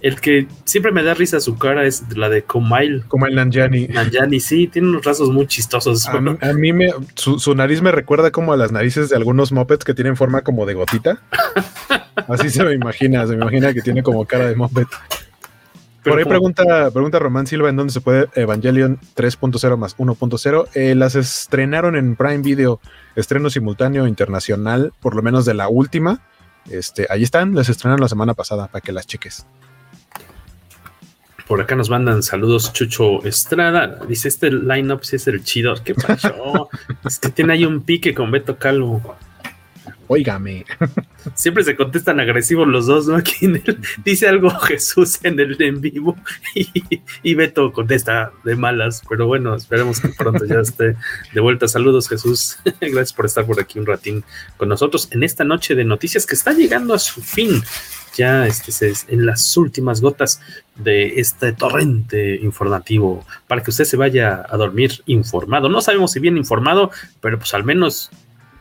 [0.00, 3.04] El que siempre me da risa su cara es la de Kumail.
[3.08, 3.88] Kumail Nanjiani.
[3.88, 6.06] Nanjiani, sí, tiene unos rasgos muy chistosos.
[6.06, 6.20] A,
[6.52, 10.16] mí, me, su, nariz me recuerda como a las narices de algunos mopeds que tienen
[10.16, 11.20] forma como de gotita.
[12.28, 14.86] Así se me imagina, se me imagina que tiene como cara de moped.
[16.04, 20.68] Por ahí pregunta, pregunta Román Silva en dónde se puede Evangelion 3.0 más 1.0.
[20.74, 22.80] Eh, las estrenaron en Prime Video,
[23.16, 26.22] estreno simultáneo internacional, por lo menos de la última.
[26.70, 29.46] Este, ahí están, las estrenaron la semana pasada para que las cheques.
[31.46, 34.00] Por acá nos mandan saludos Chucho Estrada.
[34.06, 35.74] Dice, este line-up sí es el chido.
[35.82, 36.68] ¿Qué pasó?
[37.06, 39.16] es que tiene ahí un pique con Beto Calvo.
[40.08, 40.64] Óigame.
[41.34, 43.16] Siempre se contestan agresivos los dos, ¿no?
[43.16, 43.46] Aquí
[44.04, 46.16] dice algo Jesús en el en vivo
[47.22, 50.96] y, Beto contesta de malas, pero bueno, esperemos que pronto ya esté
[51.34, 51.68] de vuelta.
[51.68, 54.24] Saludos Jesús, gracias por estar por aquí un ratín
[54.56, 57.62] con nosotros en esta noche de noticias que está llegando a su fin.
[58.16, 60.40] Ya este, en las últimas gotas
[60.74, 65.68] de este torrente informativo para que usted se vaya a dormir informado.
[65.68, 66.90] No sabemos si bien informado,
[67.20, 68.10] pero pues al menos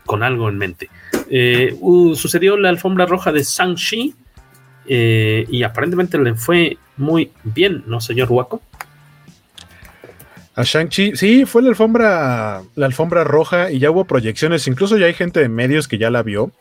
[0.08, 0.89] con algo en mente.
[1.30, 1.78] Eh,
[2.16, 4.16] sucedió la alfombra roja de Shang-Chi
[4.88, 8.62] eh, y aparentemente le fue muy bien, ¿no, señor Waco?
[10.55, 15.05] A Shang-Chi, sí, fue la alfombra, la alfombra roja y ya hubo proyecciones, incluso ya
[15.05, 16.51] hay gente de medios que ya la vio.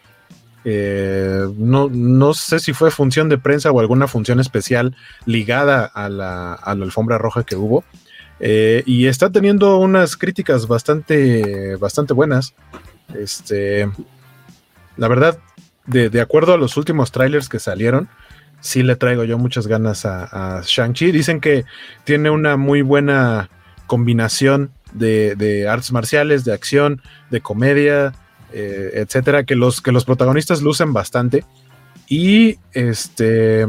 [0.68, 6.08] Eh, no, no sé si fue función de prensa o alguna función especial ligada a
[6.08, 7.84] la, alfombra roja que hubo.
[8.40, 12.52] y está teniendo unas críticas bastante, bastante buenas.
[13.14, 13.88] Este,
[14.96, 15.38] la verdad,
[15.86, 18.08] de, acuerdo a los últimos trailers que salieron,
[18.60, 21.12] sí le traigo yo muchas ganas a, Shang-Chi.
[21.12, 21.64] Dicen que
[22.04, 23.50] tiene una muy buena
[23.86, 28.12] combinación de, artes marciales, de acción, de comedia,
[28.52, 31.44] eh, etcétera, que los, que los protagonistas lucen bastante.
[32.08, 33.66] Y este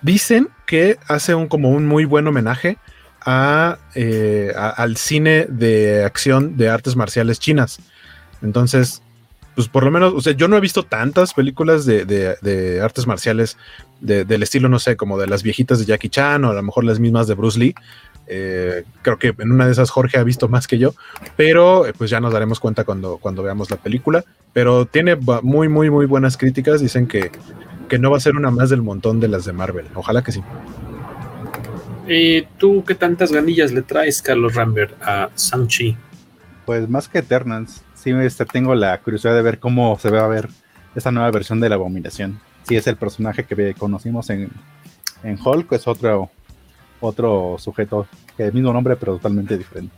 [0.00, 2.78] dicen que hace un como un muy buen homenaje
[3.94, 7.78] eh, al cine de acción de artes marciales chinas.
[8.42, 9.02] Entonces,
[9.54, 13.56] pues por lo menos, o sea, yo no he visto tantas películas de, artes marciales
[14.00, 16.84] del estilo, no sé, como de las viejitas de Jackie Chan o a lo mejor
[16.84, 17.74] las mismas de Bruce Lee.
[18.30, 20.94] Eh, creo que en una de esas Jorge ha visto más que yo,
[21.36, 24.24] pero eh, pues ya nos daremos cuenta cuando, cuando veamos la película.
[24.52, 26.80] Pero tiene muy, muy, muy buenas críticas.
[26.80, 27.32] Dicen que,
[27.88, 29.86] que no va a ser una más del montón de las de Marvel.
[29.94, 30.42] Ojalá que sí.
[32.08, 35.96] ¿Y ¿Tú qué tantas ganillas le traes, Carlos Rambert, a Shang-Chi?
[36.64, 37.82] Pues más que Eternals.
[37.94, 40.48] Sí, este, tengo la curiosidad de ver cómo se va a ver
[40.94, 42.40] esta nueva versión de la Abominación.
[42.66, 44.50] Si es el personaje que conocimos en,
[45.22, 46.30] en Hulk, es otro,
[47.00, 48.06] otro sujeto,
[48.38, 49.94] el mismo nombre, pero totalmente diferente.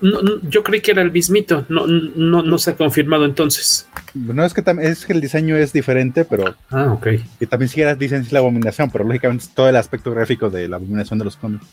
[0.00, 3.88] Yo creí que era el mismito, no, no, no se ha confirmado entonces.
[4.14, 6.54] No es que es que el diseño es diferente, pero.
[6.70, 7.08] Ah, ok.
[7.40, 10.76] Y también siquiera dicen la abominación, pero lógicamente es todo el aspecto gráfico de la
[10.76, 11.66] abominación de los cómics.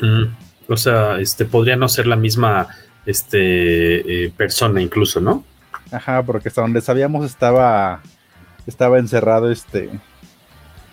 [0.00, 0.24] Mm,
[0.68, 2.68] o sea, este podría no ser la misma
[3.04, 5.44] este eh, persona incluso, ¿no?
[5.90, 8.02] Ajá, porque hasta donde sabíamos estaba
[8.66, 9.90] estaba encerrado este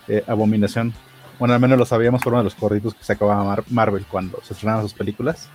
[0.08, 0.94] eh, abominación.
[1.38, 4.54] Bueno, al menos lo sabíamos por uno de los corritos que sacaba Marvel cuando se
[4.54, 5.50] estrenaban sus películas.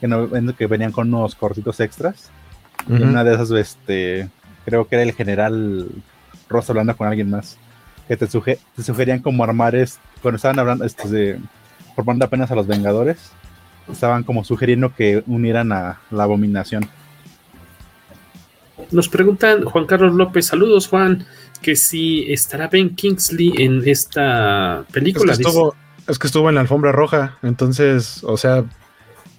[0.00, 2.30] Que, no, que venían con unos cortitos extras.
[2.88, 4.30] Y una de esas, este,
[4.64, 5.88] creo que era el general
[6.48, 7.58] Ross hablando con alguien más.
[8.08, 11.38] Que te, sugerían como armar, es, cuando estaban hablando, este, de,
[11.94, 13.32] formando apenas a los Vengadores,
[13.90, 16.88] estaban como sugiriendo que unieran a la abominación.
[18.90, 21.24] Nos preguntan Juan Carlos López, saludos Juan,
[21.62, 25.32] que si estará Ben Kingsley en esta película.
[25.32, 25.74] Es que, estuvo,
[26.08, 28.64] es que estuvo en la alfombra roja, entonces, o sea,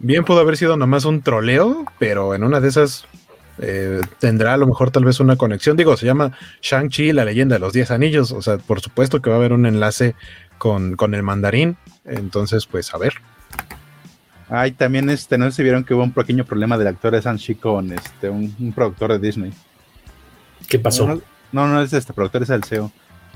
[0.02, 3.06] bien pudo haber sido nomás un troleo, pero en una de esas
[3.60, 5.78] eh, tendrá a lo mejor tal vez una conexión.
[5.78, 6.32] Digo, se llama
[6.62, 9.54] Shang-Chi, la leyenda de los 10 anillos, o sea, por supuesto que va a haber
[9.54, 10.16] un enlace
[10.58, 13.14] con, con el mandarín, entonces, pues a ver.
[14.50, 17.22] Ay, también este, no sé si vieron que hubo un pequeño problema del actor de
[17.22, 19.54] Shang-Chi con este, un, productor de Disney.
[20.68, 21.22] ¿Qué pasó?
[21.52, 22.92] No, no, es este productor, es el CEO.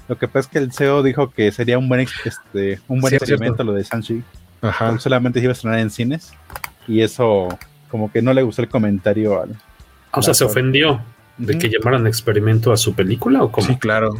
[0.07, 3.13] Lo que pasa es que el CEO dijo que sería un buen, este, un buen
[3.13, 4.23] experimento lo de Shang-Chi.
[4.61, 4.97] Ajá.
[4.99, 6.33] Solamente se iba a estrenar en cines.
[6.87, 7.49] Y eso,
[7.89, 9.55] como que no le gustó el comentario al.
[10.11, 11.01] O sea, se ofendió
[11.37, 13.67] de que llamaran experimento a su película o cómo?
[13.67, 14.13] Sí, claro.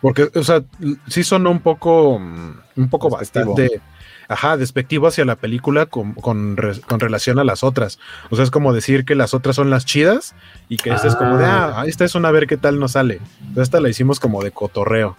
[0.00, 0.62] Porque, o sea,
[1.08, 3.80] sí son un poco, un poco bastante
[4.28, 7.98] ajá, despectivo hacia la película con, relación a las otras.
[8.30, 10.34] O sea, es como decir que las otras son las chidas
[10.68, 12.78] y que esta es como de, ah, ah esta es una a ver qué tal
[12.78, 13.20] nos sale.
[13.40, 15.16] Entonces esta la hicimos como de cotorreo.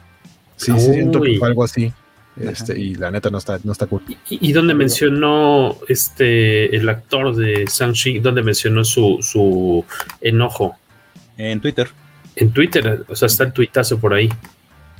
[0.58, 1.94] Sí, sí siento que fue algo así.
[2.38, 4.04] Este, y la neta no está, no está cool.
[4.30, 8.20] ¿Y, dónde mencionó este el actor de Shang-Chi?
[8.20, 9.86] ¿Dónde mencionó su, su
[10.20, 10.76] enojo?
[11.38, 11.90] En Twitter.
[12.36, 14.30] En Twitter, o sea, está el tuitazo por ahí.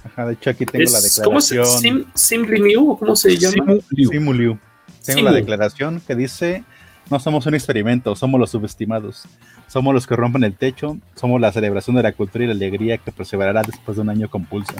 [0.06, 1.26] Ajá, de hecho aquí tengo la declaración.
[1.26, 1.66] ¿Cómo se
[2.14, 3.76] Sim, Liu, ¿Cómo se llama?
[3.94, 4.58] Simu Liu.
[5.06, 6.64] Tengo la declaración que dice:
[7.10, 9.24] No somos un experimento, somos los subestimados.
[9.68, 12.98] Somos los que rompen el techo, somos la celebración de la cultura y la alegría
[12.98, 14.76] que perseverará después de un año compulso.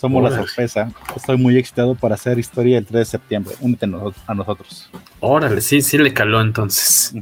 [0.00, 0.90] Somos la sorpresa.
[1.14, 3.54] Estoy muy excitado para hacer historia el 3 de septiembre.
[3.60, 3.86] Únete
[4.26, 4.90] a nosotros.
[5.20, 7.12] Órale, sí, sí le caló entonces.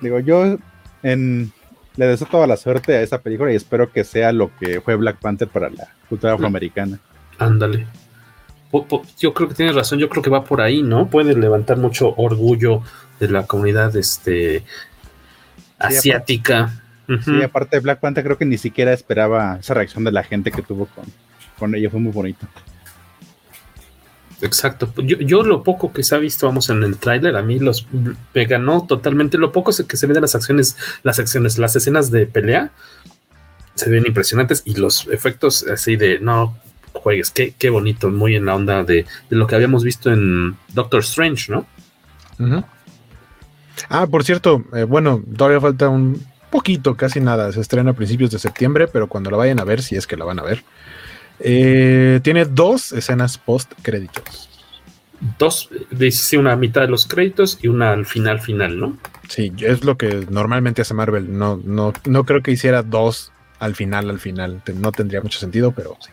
[0.00, 0.56] Digo, yo
[1.02, 1.52] en
[1.96, 4.96] le deseo toda la suerte a esa película y espero que sea lo que fue
[4.96, 6.98] Black Panther para la cultura afroamericana.
[7.38, 7.86] Ándale.
[9.18, 11.08] Yo creo que tienes razón, yo creo que va por ahí, ¿no?
[11.10, 12.82] Puede levantar mucho orgullo
[13.20, 14.64] de la comunidad este,
[15.78, 16.82] asiática.
[17.22, 20.50] Sí, aparte de Black Panther creo que ni siquiera esperaba esa reacción de la gente
[20.50, 21.04] que tuvo con,
[21.62, 22.44] con ella, fue muy bonito.
[24.40, 24.92] Exacto.
[24.96, 27.86] Yo, yo, lo poco que se ha visto, vamos, en el tráiler, a mí los
[28.34, 29.38] me ganó totalmente.
[29.38, 32.72] Lo poco que se ve de las acciones, las acciones, las escenas de pelea,
[33.76, 36.58] se ven impresionantes y los efectos así de, no,
[36.92, 41.02] juegues, qué, qué bonito, muy en la onda de, lo que habíamos visto en Doctor
[41.02, 41.64] Strange, ¿no?
[43.88, 46.20] Ah, por cierto, eh, bueno, todavía falta un
[46.52, 47.50] poquito, casi nada.
[47.50, 50.16] Se estrena a principios de septiembre, pero cuando la vayan a ver, si es que
[50.16, 50.62] la van a ver,
[51.42, 54.48] eh, tiene dos escenas post créditos.
[55.38, 58.98] Dos, dice una mitad de los créditos y una al final final, ¿no?
[59.28, 61.36] Sí, es lo que normalmente hace Marvel.
[61.36, 64.62] No, no, no creo que hiciera dos al final, al final.
[64.74, 66.10] No tendría mucho sentido, pero sí.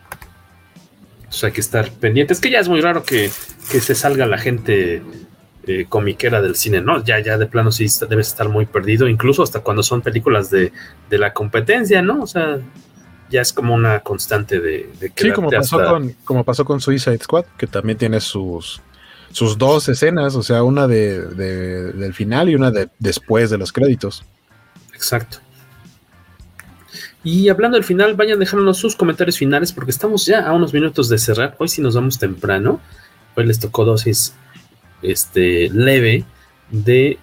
[1.27, 2.33] O sea, hay que estar pendiente.
[2.33, 5.01] Es que ya es muy raro que, se salga la gente
[5.67, 7.03] eh, comiquera del cine, ¿no?
[7.03, 10.71] Ya, ya de plano sí debes estar muy perdido, incluso hasta cuando son películas de,
[11.09, 12.23] de la competencia, ¿no?
[12.23, 12.59] O sea,
[13.29, 17.19] ya es como una constante de, de Sí, como pasó, con, como pasó con Suicide
[17.19, 18.81] Squad, que también tiene sus,
[19.31, 23.71] sus dos escenas, o sea, una de, del final y una de después de los
[23.71, 24.23] créditos.
[24.93, 25.37] Exacto.
[27.23, 31.09] Y hablando del final, vayan dejándonos sus comentarios finales porque estamos ya a unos minutos
[31.09, 31.55] de cerrar.
[31.59, 32.79] Hoy sí nos vamos temprano.
[33.35, 34.33] Hoy les tocó dosis
[35.01, 36.23] este, leve
[36.69, 37.19] de,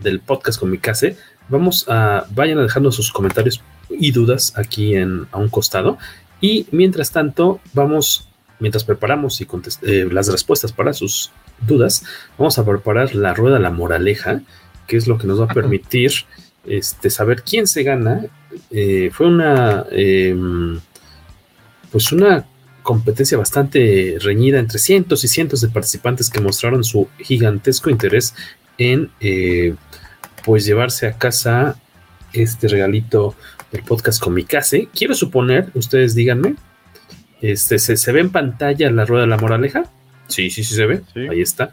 [0.00, 1.16] del podcast con mi case.
[1.48, 5.98] Vamos a, vayan dejando sus comentarios y dudas aquí en, a un costado.
[6.40, 8.28] Y mientras tanto, vamos,
[8.58, 9.46] mientras preparamos y
[9.82, 11.32] eh, las respuestas para sus
[11.66, 12.04] dudas,
[12.36, 14.42] vamos a preparar la rueda la moraleja,
[14.86, 16.12] que es lo que nos va a permitir
[16.66, 18.26] este, saber quién se gana.
[18.70, 20.80] Eh, fue una, em,
[21.90, 22.46] pues una
[22.82, 28.34] competencia bastante reñida entre cientos y cientos de participantes que mostraron su gigantesco interés
[28.78, 29.74] en eh,
[30.44, 31.78] pues llevarse a casa
[32.32, 33.34] este regalito
[33.72, 34.88] del podcast con mi case.
[34.94, 36.56] Quiero suponer, ustedes díganme,
[37.40, 39.84] este, ¿se, ve en pantalla la rueda de la moraleja?
[40.26, 41.02] Sí, sí, sí se ve.
[41.30, 41.72] Ahí está.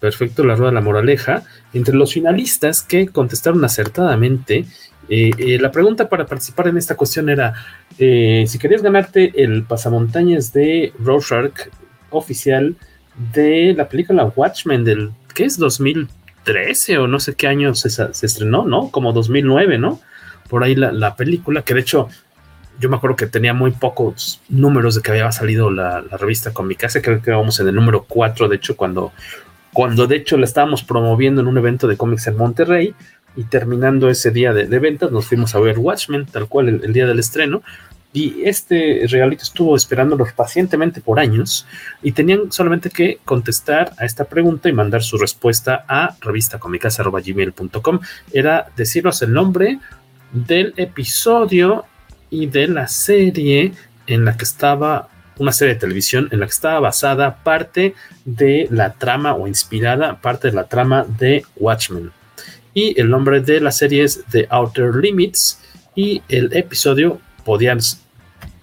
[0.00, 1.42] Perfecto, la rueda de la moraleja.
[1.72, 4.66] Entre los finalistas que contestaron acertadamente,
[5.08, 7.54] eh, eh, la pregunta para participar en esta cuestión era
[7.98, 11.68] eh, si querías ganarte el pasamontañas de Rorschach
[12.10, 12.76] oficial
[13.32, 15.58] de la película Watchmen del, ¿qué es?
[15.58, 18.90] 2013 o no sé qué año se, se estrenó, ¿no?
[18.90, 20.00] Como 2009, ¿no?
[20.48, 22.08] Por ahí la, la, película, que de hecho
[22.80, 26.52] yo me acuerdo que tenía muy pocos números de que había salido la, la revista
[26.52, 29.12] con mi casa, creo que vamos en el número 4, de hecho, cuando,
[29.72, 32.94] cuando de hecho la estábamos promoviendo en un evento de cómics en Monterrey,
[33.36, 36.84] y terminando ese día de, de, ventas nos fuimos a ver Watchmen, tal cual el,
[36.84, 37.62] el, día del estreno,
[38.12, 41.66] y este regalito estuvo esperándolos pacientemente por años
[42.02, 48.00] y tenían solamente que contestar a esta pregunta y mandar su respuesta a revistacomicasa.gmail.com.
[48.32, 49.78] Era decirnos el nombre
[50.32, 51.84] del episodio
[52.30, 53.72] y de la serie
[54.06, 55.08] en la que estaba
[55.38, 60.20] una serie de televisión en la que estaba basada parte de la trama o inspirada
[60.20, 62.10] parte de la trama de Watchmen.
[62.74, 65.60] Y el nombre de la serie es The Outer Limits
[65.94, 67.78] y el episodio podían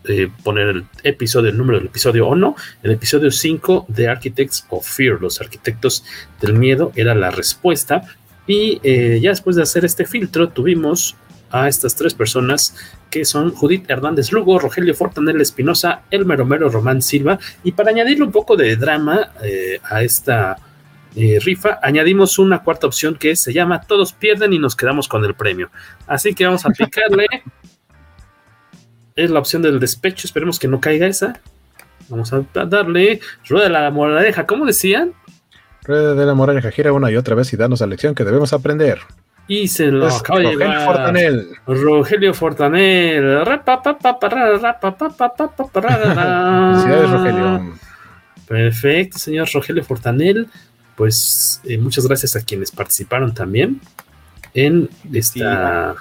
[0.07, 2.55] eh, poner el episodio, el número del episodio o no.
[2.84, 6.05] El episodio 5 de Architects of Fear, los arquitectos
[6.41, 8.03] del miedo, era la respuesta.
[8.45, 11.16] Y eh, ya después de hacer este filtro, tuvimos
[11.56, 12.76] a estas tres personas
[13.10, 17.39] que son Judith Hernández Lugo, Rogelio Fortanel Espinosa, Elmer Romero Román Silva.
[17.64, 20.58] Y para añadirle un poco de drama eh, a esta
[21.16, 25.24] eh, rifa, añadimos una cuarta opción que se llama Todos pierden y nos quedamos con
[25.24, 25.72] el premio.
[26.08, 27.26] Así que vamos a aplicarle.
[29.16, 30.28] es la opción del despecho.
[30.28, 31.39] Esperemos que no caiga esa.
[32.10, 34.45] Vamos a darle rueda de la moraleja.
[34.45, 35.14] ¿Cómo decían?
[35.84, 36.70] Rueda de la moraleja.
[36.72, 38.99] Gira una y otra vez y danos la lección que debemos aprender.
[39.47, 41.49] Y se lo Es acaba de Rogelio llevar Fortanel.
[41.67, 43.23] Rogelio Fortanel.
[46.73, 47.75] Felicidades, Rogelio.
[48.47, 50.47] Perfecto, señor Rogelio Fortanel.
[50.95, 53.81] Pues eh, muchas gracias a quienes participaron también
[54.55, 55.95] en esta.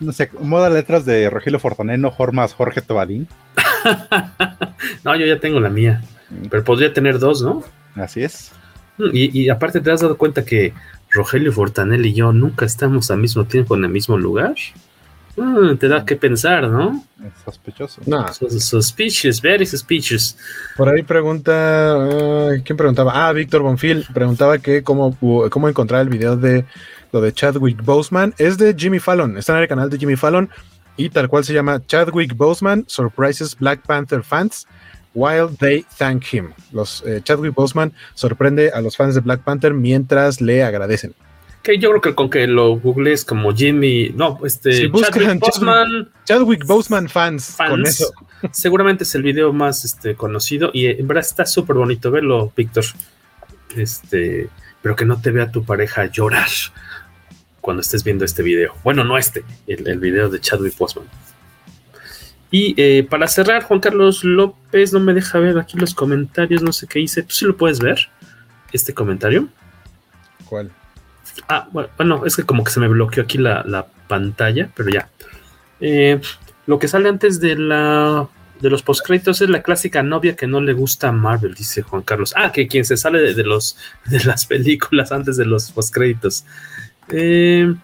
[0.00, 3.28] No sé, moda letras de Rogelio Fortané, no formas Jorge Tobadín.
[5.04, 6.02] no, yo ya tengo la mía.
[6.50, 7.62] Pero podría tener dos, ¿no?
[7.94, 8.52] Así es.
[8.98, 10.72] Y, y aparte, ¿te has dado cuenta que
[11.10, 14.54] Rogelio Fortanel y yo nunca estamos al mismo tiempo en el mismo lugar?
[15.36, 17.02] Mm, te da que pensar, ¿no?
[17.24, 18.02] Es sospechoso.
[18.06, 18.30] No.
[18.34, 20.36] Sus- Suspicious, very suspicious.
[20.76, 23.12] Por ahí pregunta, eh, ¿quién preguntaba?
[23.28, 25.16] Ah, Víctor Bonfil preguntaba que cómo,
[25.50, 26.66] cómo encontrar el video de
[27.12, 28.34] lo de Chadwick Boseman.
[28.36, 30.50] Es de Jimmy Fallon, está en el canal de Jimmy Fallon
[30.98, 34.66] y tal cual se llama Chadwick Boseman Surprises Black Panther Fans
[35.14, 36.52] While They Thank Him.
[36.72, 41.14] Los eh, Chadwick Boseman sorprende a los fans de Black Panther mientras le agradecen.
[41.62, 46.10] Que yo creo que con que lo googlees como Jimmy, no, este Si Chadwick Boseman
[46.24, 48.12] Chadwick Boseman fans, fans, con eso.
[48.52, 52.84] seguramente es el video más este, conocido y en verdad está súper bonito verlo, Víctor.
[53.76, 54.48] Este,
[54.82, 56.48] pero que no te vea tu pareja llorar
[57.60, 58.74] cuando estés viendo este video.
[58.82, 61.06] Bueno, no este, el, el video de Chadwick Boseman.
[62.52, 66.70] Y eh, para cerrar, Juan Carlos López no me deja ver aquí los comentarios, no
[66.70, 67.22] sé qué hice.
[67.22, 68.10] ¿Tú sí lo puedes ver?
[68.72, 69.48] Este comentario.
[70.44, 70.70] ¿Cuál?
[71.48, 74.90] Ah, bueno, bueno, es que como que se me bloqueó aquí la, la pantalla, pero
[74.90, 75.08] ya.
[75.80, 76.20] Eh,
[76.66, 78.28] lo que sale antes de la
[78.60, 82.02] de los postcréditos es la clásica novia que no le gusta a Marvel, dice Juan
[82.02, 82.34] Carlos.
[82.36, 86.44] Ah, que quien se sale de, de los de las películas antes de los postcréditos.
[87.08, 87.74] Eh,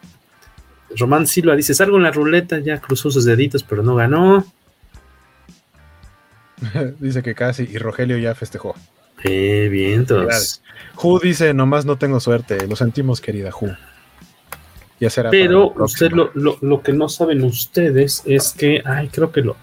[0.97, 4.47] Román Silva dice: Salgo en la ruleta, ya cruzó sus deditos, pero no ganó.
[7.01, 8.75] dice que casi y Rogelio ya festejó.
[9.25, 10.05] Eh.
[10.07, 10.63] Gracias.
[10.95, 12.67] Ju dice, nomás no tengo suerte.
[12.67, 13.69] Lo sentimos, querida Ju.
[15.01, 15.31] Ya será.
[15.31, 19.57] Pero usted lo, lo, lo que no saben ustedes es que, ay, creo que lo,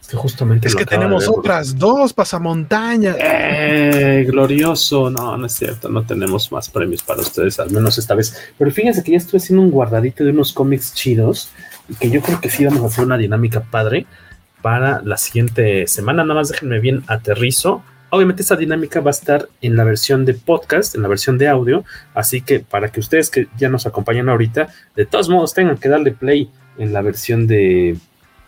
[0.00, 3.16] es que justamente Es lo que tenemos otras dos pasamontañas.
[3.18, 5.10] Eh, glorioso.
[5.10, 5.88] No, no es cierto.
[5.88, 8.36] No tenemos más premios para ustedes, al menos esta vez.
[8.58, 11.50] Pero fíjense que ya estoy haciendo un guardadito de unos cómics chidos
[11.88, 14.06] y que yo creo que sí vamos a hacer una dinámica padre
[14.62, 16.22] para la siguiente semana.
[16.24, 17.82] Nada más déjenme bien aterrizo.
[18.10, 21.48] Obviamente esta dinámica va a estar en la versión de podcast, en la versión de
[21.48, 21.84] audio,
[22.14, 25.88] así que para que ustedes que ya nos acompañan ahorita, de todos modos tengan que
[25.88, 27.96] darle play en la versión de,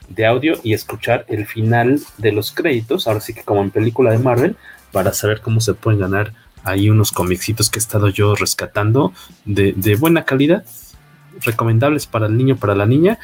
[0.08, 4.10] de audio y escuchar el final de los créditos, ahora sí que como en película
[4.10, 4.56] de Marvel,
[4.92, 9.12] para saber cómo se pueden ganar ahí unos comicitos que he estado yo rescatando
[9.44, 10.64] de, de buena calidad,
[11.40, 13.18] recomendables para el niño, para la niña,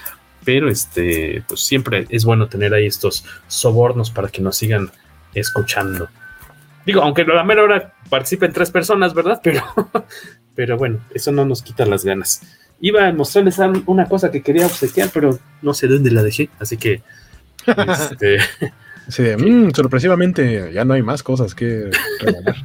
[0.44, 4.90] pero este, pues siempre es bueno tener ahí estos sobornos para que nos sigan
[5.34, 6.08] escuchando.
[6.86, 9.40] Digo, aunque a la mera hora participen tres personas, ¿verdad?
[9.42, 9.62] Pero,
[10.54, 12.42] pero bueno, eso no nos quita las ganas.
[12.80, 16.78] Iba a mostrarles una cosa que quería obsequiar, pero no sé dónde la dejé, así
[16.78, 17.02] que
[17.66, 18.38] este,
[19.10, 21.90] Sí, mmm, sorpresivamente ya no hay más cosas que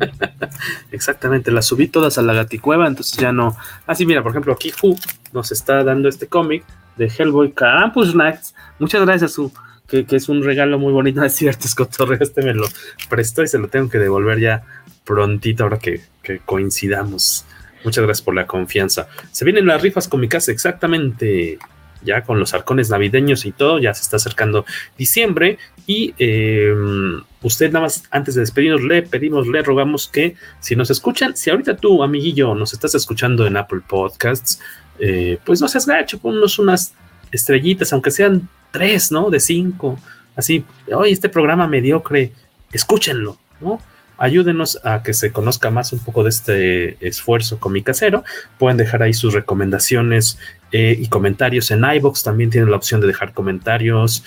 [0.91, 3.57] Exactamente, las subí todas a la gaticueva, entonces ya no.
[3.87, 4.97] Así, ah, mira, por ejemplo, aquí Fu
[5.33, 6.63] nos está dando este cómic
[6.97, 8.53] de Hellboy Campus Nights.
[8.79, 9.51] Muchas gracias, Su.
[9.87, 12.67] Que, es un regalo muy bonito, es cierto, Escotorreo, este me lo
[13.09, 14.63] prestó y se lo tengo que devolver ya
[15.03, 17.45] prontito ahora que, que coincidamos.
[17.83, 19.07] Muchas gracias por la confianza.
[19.31, 21.59] Se vienen las rifas cómicas, exactamente
[22.05, 24.65] ya con los arcones navideños y todo, ya se está acercando
[24.97, 30.75] diciembre y em, usted nada más antes de despedirnos le pedimos, le rogamos que si
[30.75, 34.59] nos escuchan, si ahorita tú amiguillo nos estás escuchando en Apple Podcasts,
[34.99, 36.93] eh, pues no seas gacho, ponnos unas
[37.31, 39.29] estrellitas, aunque sean tres, ¿no?
[39.29, 39.99] De cinco,
[40.35, 42.31] así, hoy este programa mediocre,
[42.71, 43.81] escúchenlo, ¿no?
[44.17, 48.23] Ayúdenos a que se conozca más un poco de este esfuerzo comicasero.
[48.57, 50.39] Pueden dejar ahí sus recomendaciones
[50.71, 52.23] eh, y comentarios en iBox.
[52.23, 54.23] También tienen la opción de dejar comentarios.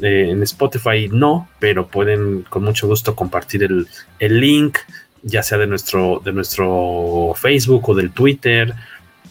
[0.00, 3.86] Eh, en Spotify no, pero pueden con mucho gusto compartir el,
[4.18, 4.78] link,
[5.22, 8.74] ya sea de nuestro, de nuestro Facebook o del Twitter.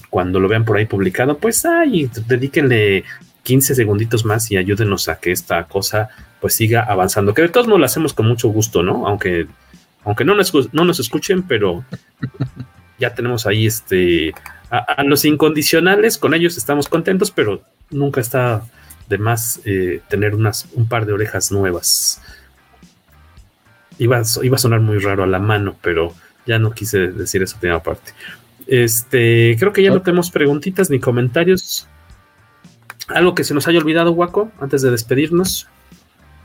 [0.09, 3.05] Cuando lo vean por ahí publicado, pues ahí dedíquenle
[3.43, 6.09] 15 segunditos más y ayúdenos a que esta cosa
[6.39, 7.33] pues siga avanzando.
[7.33, 9.07] Que de todos modos lo hacemos con mucho gusto, ¿no?
[9.07, 9.47] Aunque
[10.03, 11.83] aunque no nos, no nos escuchen, pero
[12.99, 14.33] ya tenemos ahí este
[14.69, 18.63] a, los incondicionales, con ellos estamos contentos, pero nunca está
[19.09, 22.21] de más eh, tener unas, un par de orejas nuevas.
[23.97, 26.13] Iba, iba a sonar muy raro a la mano, pero
[26.45, 28.13] ya no quise decir esa primera parte.
[28.65, 31.87] Este, creo que ya no tenemos preguntitas ni comentarios.
[33.09, 35.67] ¿Algo que se nos haya olvidado, Waco, antes de despedirnos?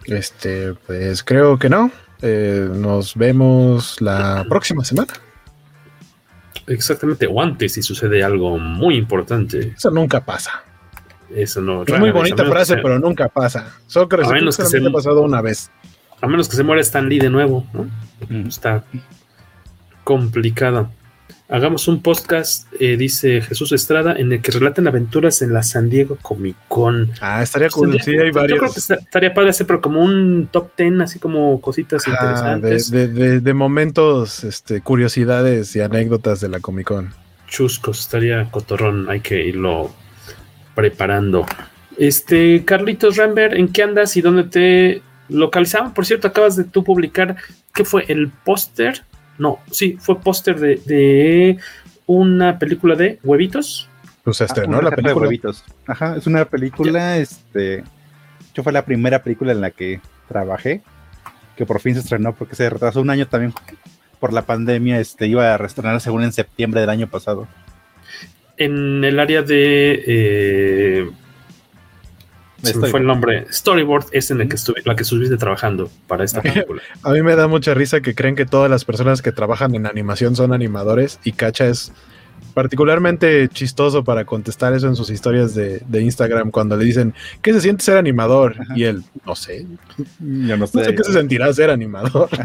[0.07, 1.93] Este, pues creo que no.
[2.23, 5.13] Eh, nos vemos la próxima semana.
[6.67, 9.75] Exactamente, o antes si sucede algo muy importante.
[9.77, 10.65] Eso nunca pasa.
[11.35, 11.83] Eso no.
[11.83, 13.77] Es muy bonita frase, pero nunca pasa.
[13.87, 15.71] Solo que, a menos que se ha pasado una vez.
[16.21, 17.67] A menos que se muera Stan Lee de nuevo,
[18.47, 18.85] Está
[20.05, 20.91] complicado.
[21.49, 25.89] Hagamos un podcast, eh, dice Jesús Estrada, en el que relaten aventuras en la San
[25.89, 27.13] Diego Comic Con.
[27.21, 28.01] Ah, estaría cool.
[28.01, 28.59] sí, hay varios.
[28.59, 32.91] Yo creo que estaría padre hacer, pero como un top ten, así como cositas interesantes.
[32.91, 37.15] De, momentos, este, curiosidades y anécdotas de la Comic Con.
[37.47, 39.95] Chuscos, estaría cotorrón, hay que irlo
[40.75, 41.47] preparando.
[41.97, 45.95] Este, Carlitos Rambert, ¿en qué andas y dónde te localizaban?
[45.95, 47.37] Por cierto, acabas de tú publicar,
[47.73, 48.05] ¿qué fue?
[48.09, 49.05] El póster
[49.39, 51.59] no, sí, fue póster de,
[52.07, 53.89] una película de huevitos.
[54.23, 54.81] Pues este, ah, ¿no?
[54.83, 55.65] La película de huevitos.
[55.87, 57.85] Ajá, es una película, este.
[58.55, 60.83] Yo fue la primera película en la que trabajé,
[61.57, 63.53] que por fin se estrenó porque se retrasó un año también
[64.19, 67.47] por la pandemia, este, iba a reestrenar según en septiembre del año pasado.
[68.57, 71.11] En el área de eh,
[72.73, 73.47] fue el nombre.
[73.51, 76.83] Storyboard es en el que estuve, la que estuviste trabajando para esta película.
[77.03, 79.87] A mí me da mucha risa que creen que todas las personas que trabajan en
[79.87, 81.93] animación son animadores y Cacha es
[82.57, 87.13] particularmente chistoso para contestar eso en sus historias de, Instagram cuando le dicen,
[87.43, 88.57] ¿qué se siente ser animador?
[88.75, 89.67] Y él, no sé.
[90.21, 92.29] Yo no, sé qué se sentirá ser animador.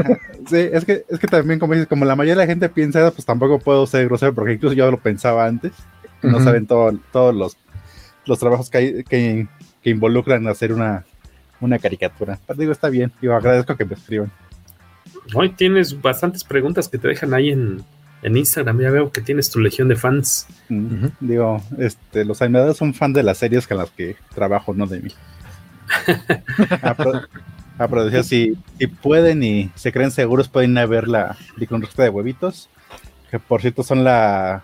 [0.49, 3.11] Sí, es que, es que también, como dices, como la mayoría de la gente piensa,
[3.11, 5.71] pues tampoco puedo ser grosero, porque incluso yo lo pensaba antes.
[6.23, 7.55] No saben todos los,
[8.25, 9.47] los trabajos que hay, que,
[9.83, 11.05] que involucran hacer una,
[11.61, 12.39] una caricatura.
[12.45, 14.31] Pero digo, está bien, yo agradezco que me escriban.
[15.33, 17.83] Hoy tienes bastantes preguntas que te dejan ahí en,
[18.23, 18.79] Instagram.
[18.79, 20.47] Ya veo que tienes tu legión de fans.
[21.19, 25.01] Digo, este, los animadores son fan de las series con las que trabajo, no de
[25.01, 25.11] mí.
[27.77, 32.09] a, producir, si, si, pueden y se creen seguros, pueden ir a ver la de
[32.09, 32.69] huevitos.
[33.29, 34.63] Que por cierto son la.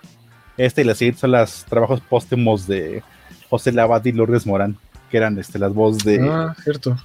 [0.57, 3.01] Este y la siguiente son los trabajos póstumos de
[3.49, 4.77] José Labat y Lourdes Morán
[5.09, 6.27] que eran este, las voces de.
[6.29, 6.97] Ah, cierto.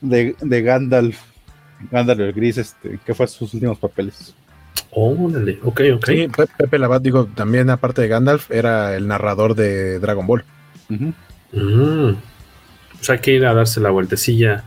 [0.00, 1.18] De, de Gandalf,
[1.90, 4.34] Gandalf el Gris, este, que fue sus últimos papeles.
[4.90, 6.06] Órale, ok, ok.
[6.06, 10.44] Sí, Pepe Labat, digo, también aparte de Gandalf, era el narrador de Dragon Ball.
[10.88, 11.10] Mm.
[11.50, 14.64] O sea, hay que ir a darse la vueltecilla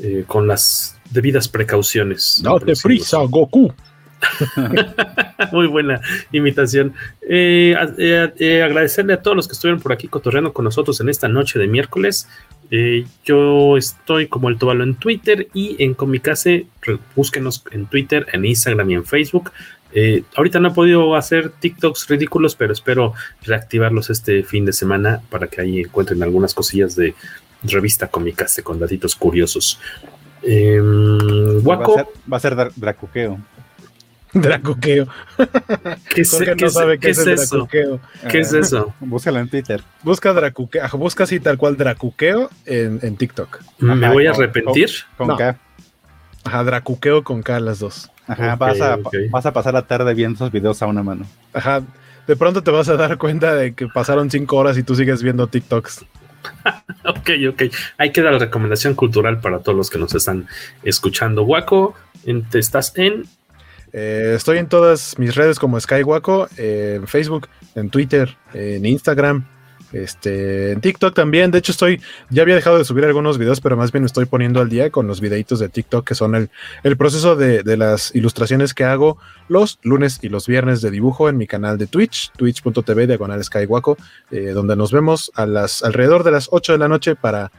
[0.00, 2.40] eh, con las debidas precauciones.
[2.42, 3.72] No te prisa, Goku.
[5.52, 6.00] Muy buena
[6.32, 6.94] imitación.
[7.22, 11.08] Eh, eh, eh, agradecerle a todos los que estuvieron por aquí cotorreando con nosotros en
[11.08, 12.28] esta noche de miércoles.
[13.24, 16.66] yo estoy como el Tobalo en Twitter y en Comicase.
[17.14, 19.52] Búsquenos en Twitter, en Instagram y en Facebook.
[20.36, 25.46] ahorita no he podido hacer TikToks ridículos, pero espero reactivarlos este fin de semana para
[25.46, 27.14] que ahí encuentren algunas cosillas de
[27.62, 29.80] revista Comicase con datitos curiosos.
[30.42, 33.38] Em, va a ser, va a ser dracuqueo.
[34.32, 35.08] Dracuqueo.
[36.14, 37.66] ¿Qué, es, no sabe qué, es, eso?
[37.68, 38.94] ¿Qué es eso?
[39.00, 39.82] Búscalo en Twitter.
[40.02, 40.86] Busca Dracuqueo.
[40.94, 43.60] Busca así tal cual Dracuqueo en, en TikTok.
[43.78, 44.90] ¿Me voy a arrepentir?
[45.16, 45.58] Con, K.
[46.44, 48.10] Ajá, Dracuqueo con K las dos.
[48.26, 48.98] Ajá, vas, a,
[49.30, 51.24] vas a pasar la tarde viendo esos videos a una mano.
[51.54, 51.82] Ajá,
[52.26, 55.22] de pronto te vas a dar cuenta de que pasaron cinco horas y tú sigues
[55.22, 56.04] viendo TikToks.
[57.06, 57.62] ok, ok.
[57.96, 60.46] Hay que dar la recomendación cultural para todos los que nos están
[60.82, 61.44] escuchando.
[61.44, 61.94] Waco,
[62.52, 63.24] ¿estás en?
[63.92, 69.46] Eh, estoy en todas mis redes como Skywaco, en Facebook, en Twitter, en Instagram,
[69.92, 73.76] este, en TikTok también, de hecho estoy, ya había dejado de subir algunos videos, pero
[73.76, 76.50] más bien me estoy poniendo al día con los videitos de TikTok, que son el,
[76.82, 79.18] el proceso de, de, las ilustraciones que hago
[79.48, 83.96] los lunes y los viernes de dibujo en mi canal de Twitch, twitch.tv diagonal skywaco,
[84.30, 87.50] eh, donde nos vemos a las, alrededor de las 8 de la noche para,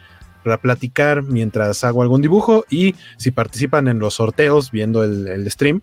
[0.43, 5.81] para platicar mientras hago algún dibujo y si participan en los sorteos viendo el stream,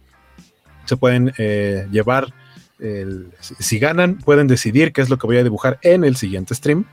[0.86, 2.32] se pueden eh, llevar
[2.78, 6.54] el, si ganan, pueden decidir qué es lo que voy a dibujar en el siguiente
[6.54, 6.86] stream.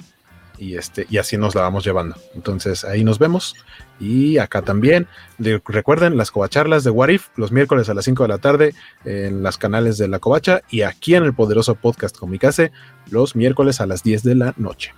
[0.58, 2.16] Y, este, y así nos la vamos llevando.
[2.36, 3.56] Entonces ahí nos vemos.
[4.00, 5.08] Y acá también.
[5.40, 8.74] Recuerden las covacharlas de Warif los miércoles a las 5 de la tarde
[9.04, 10.62] en las canales de la covacha.
[10.70, 12.72] Y aquí en el poderoso podcast Comicase
[13.10, 14.94] los miércoles a las 10 de la noche.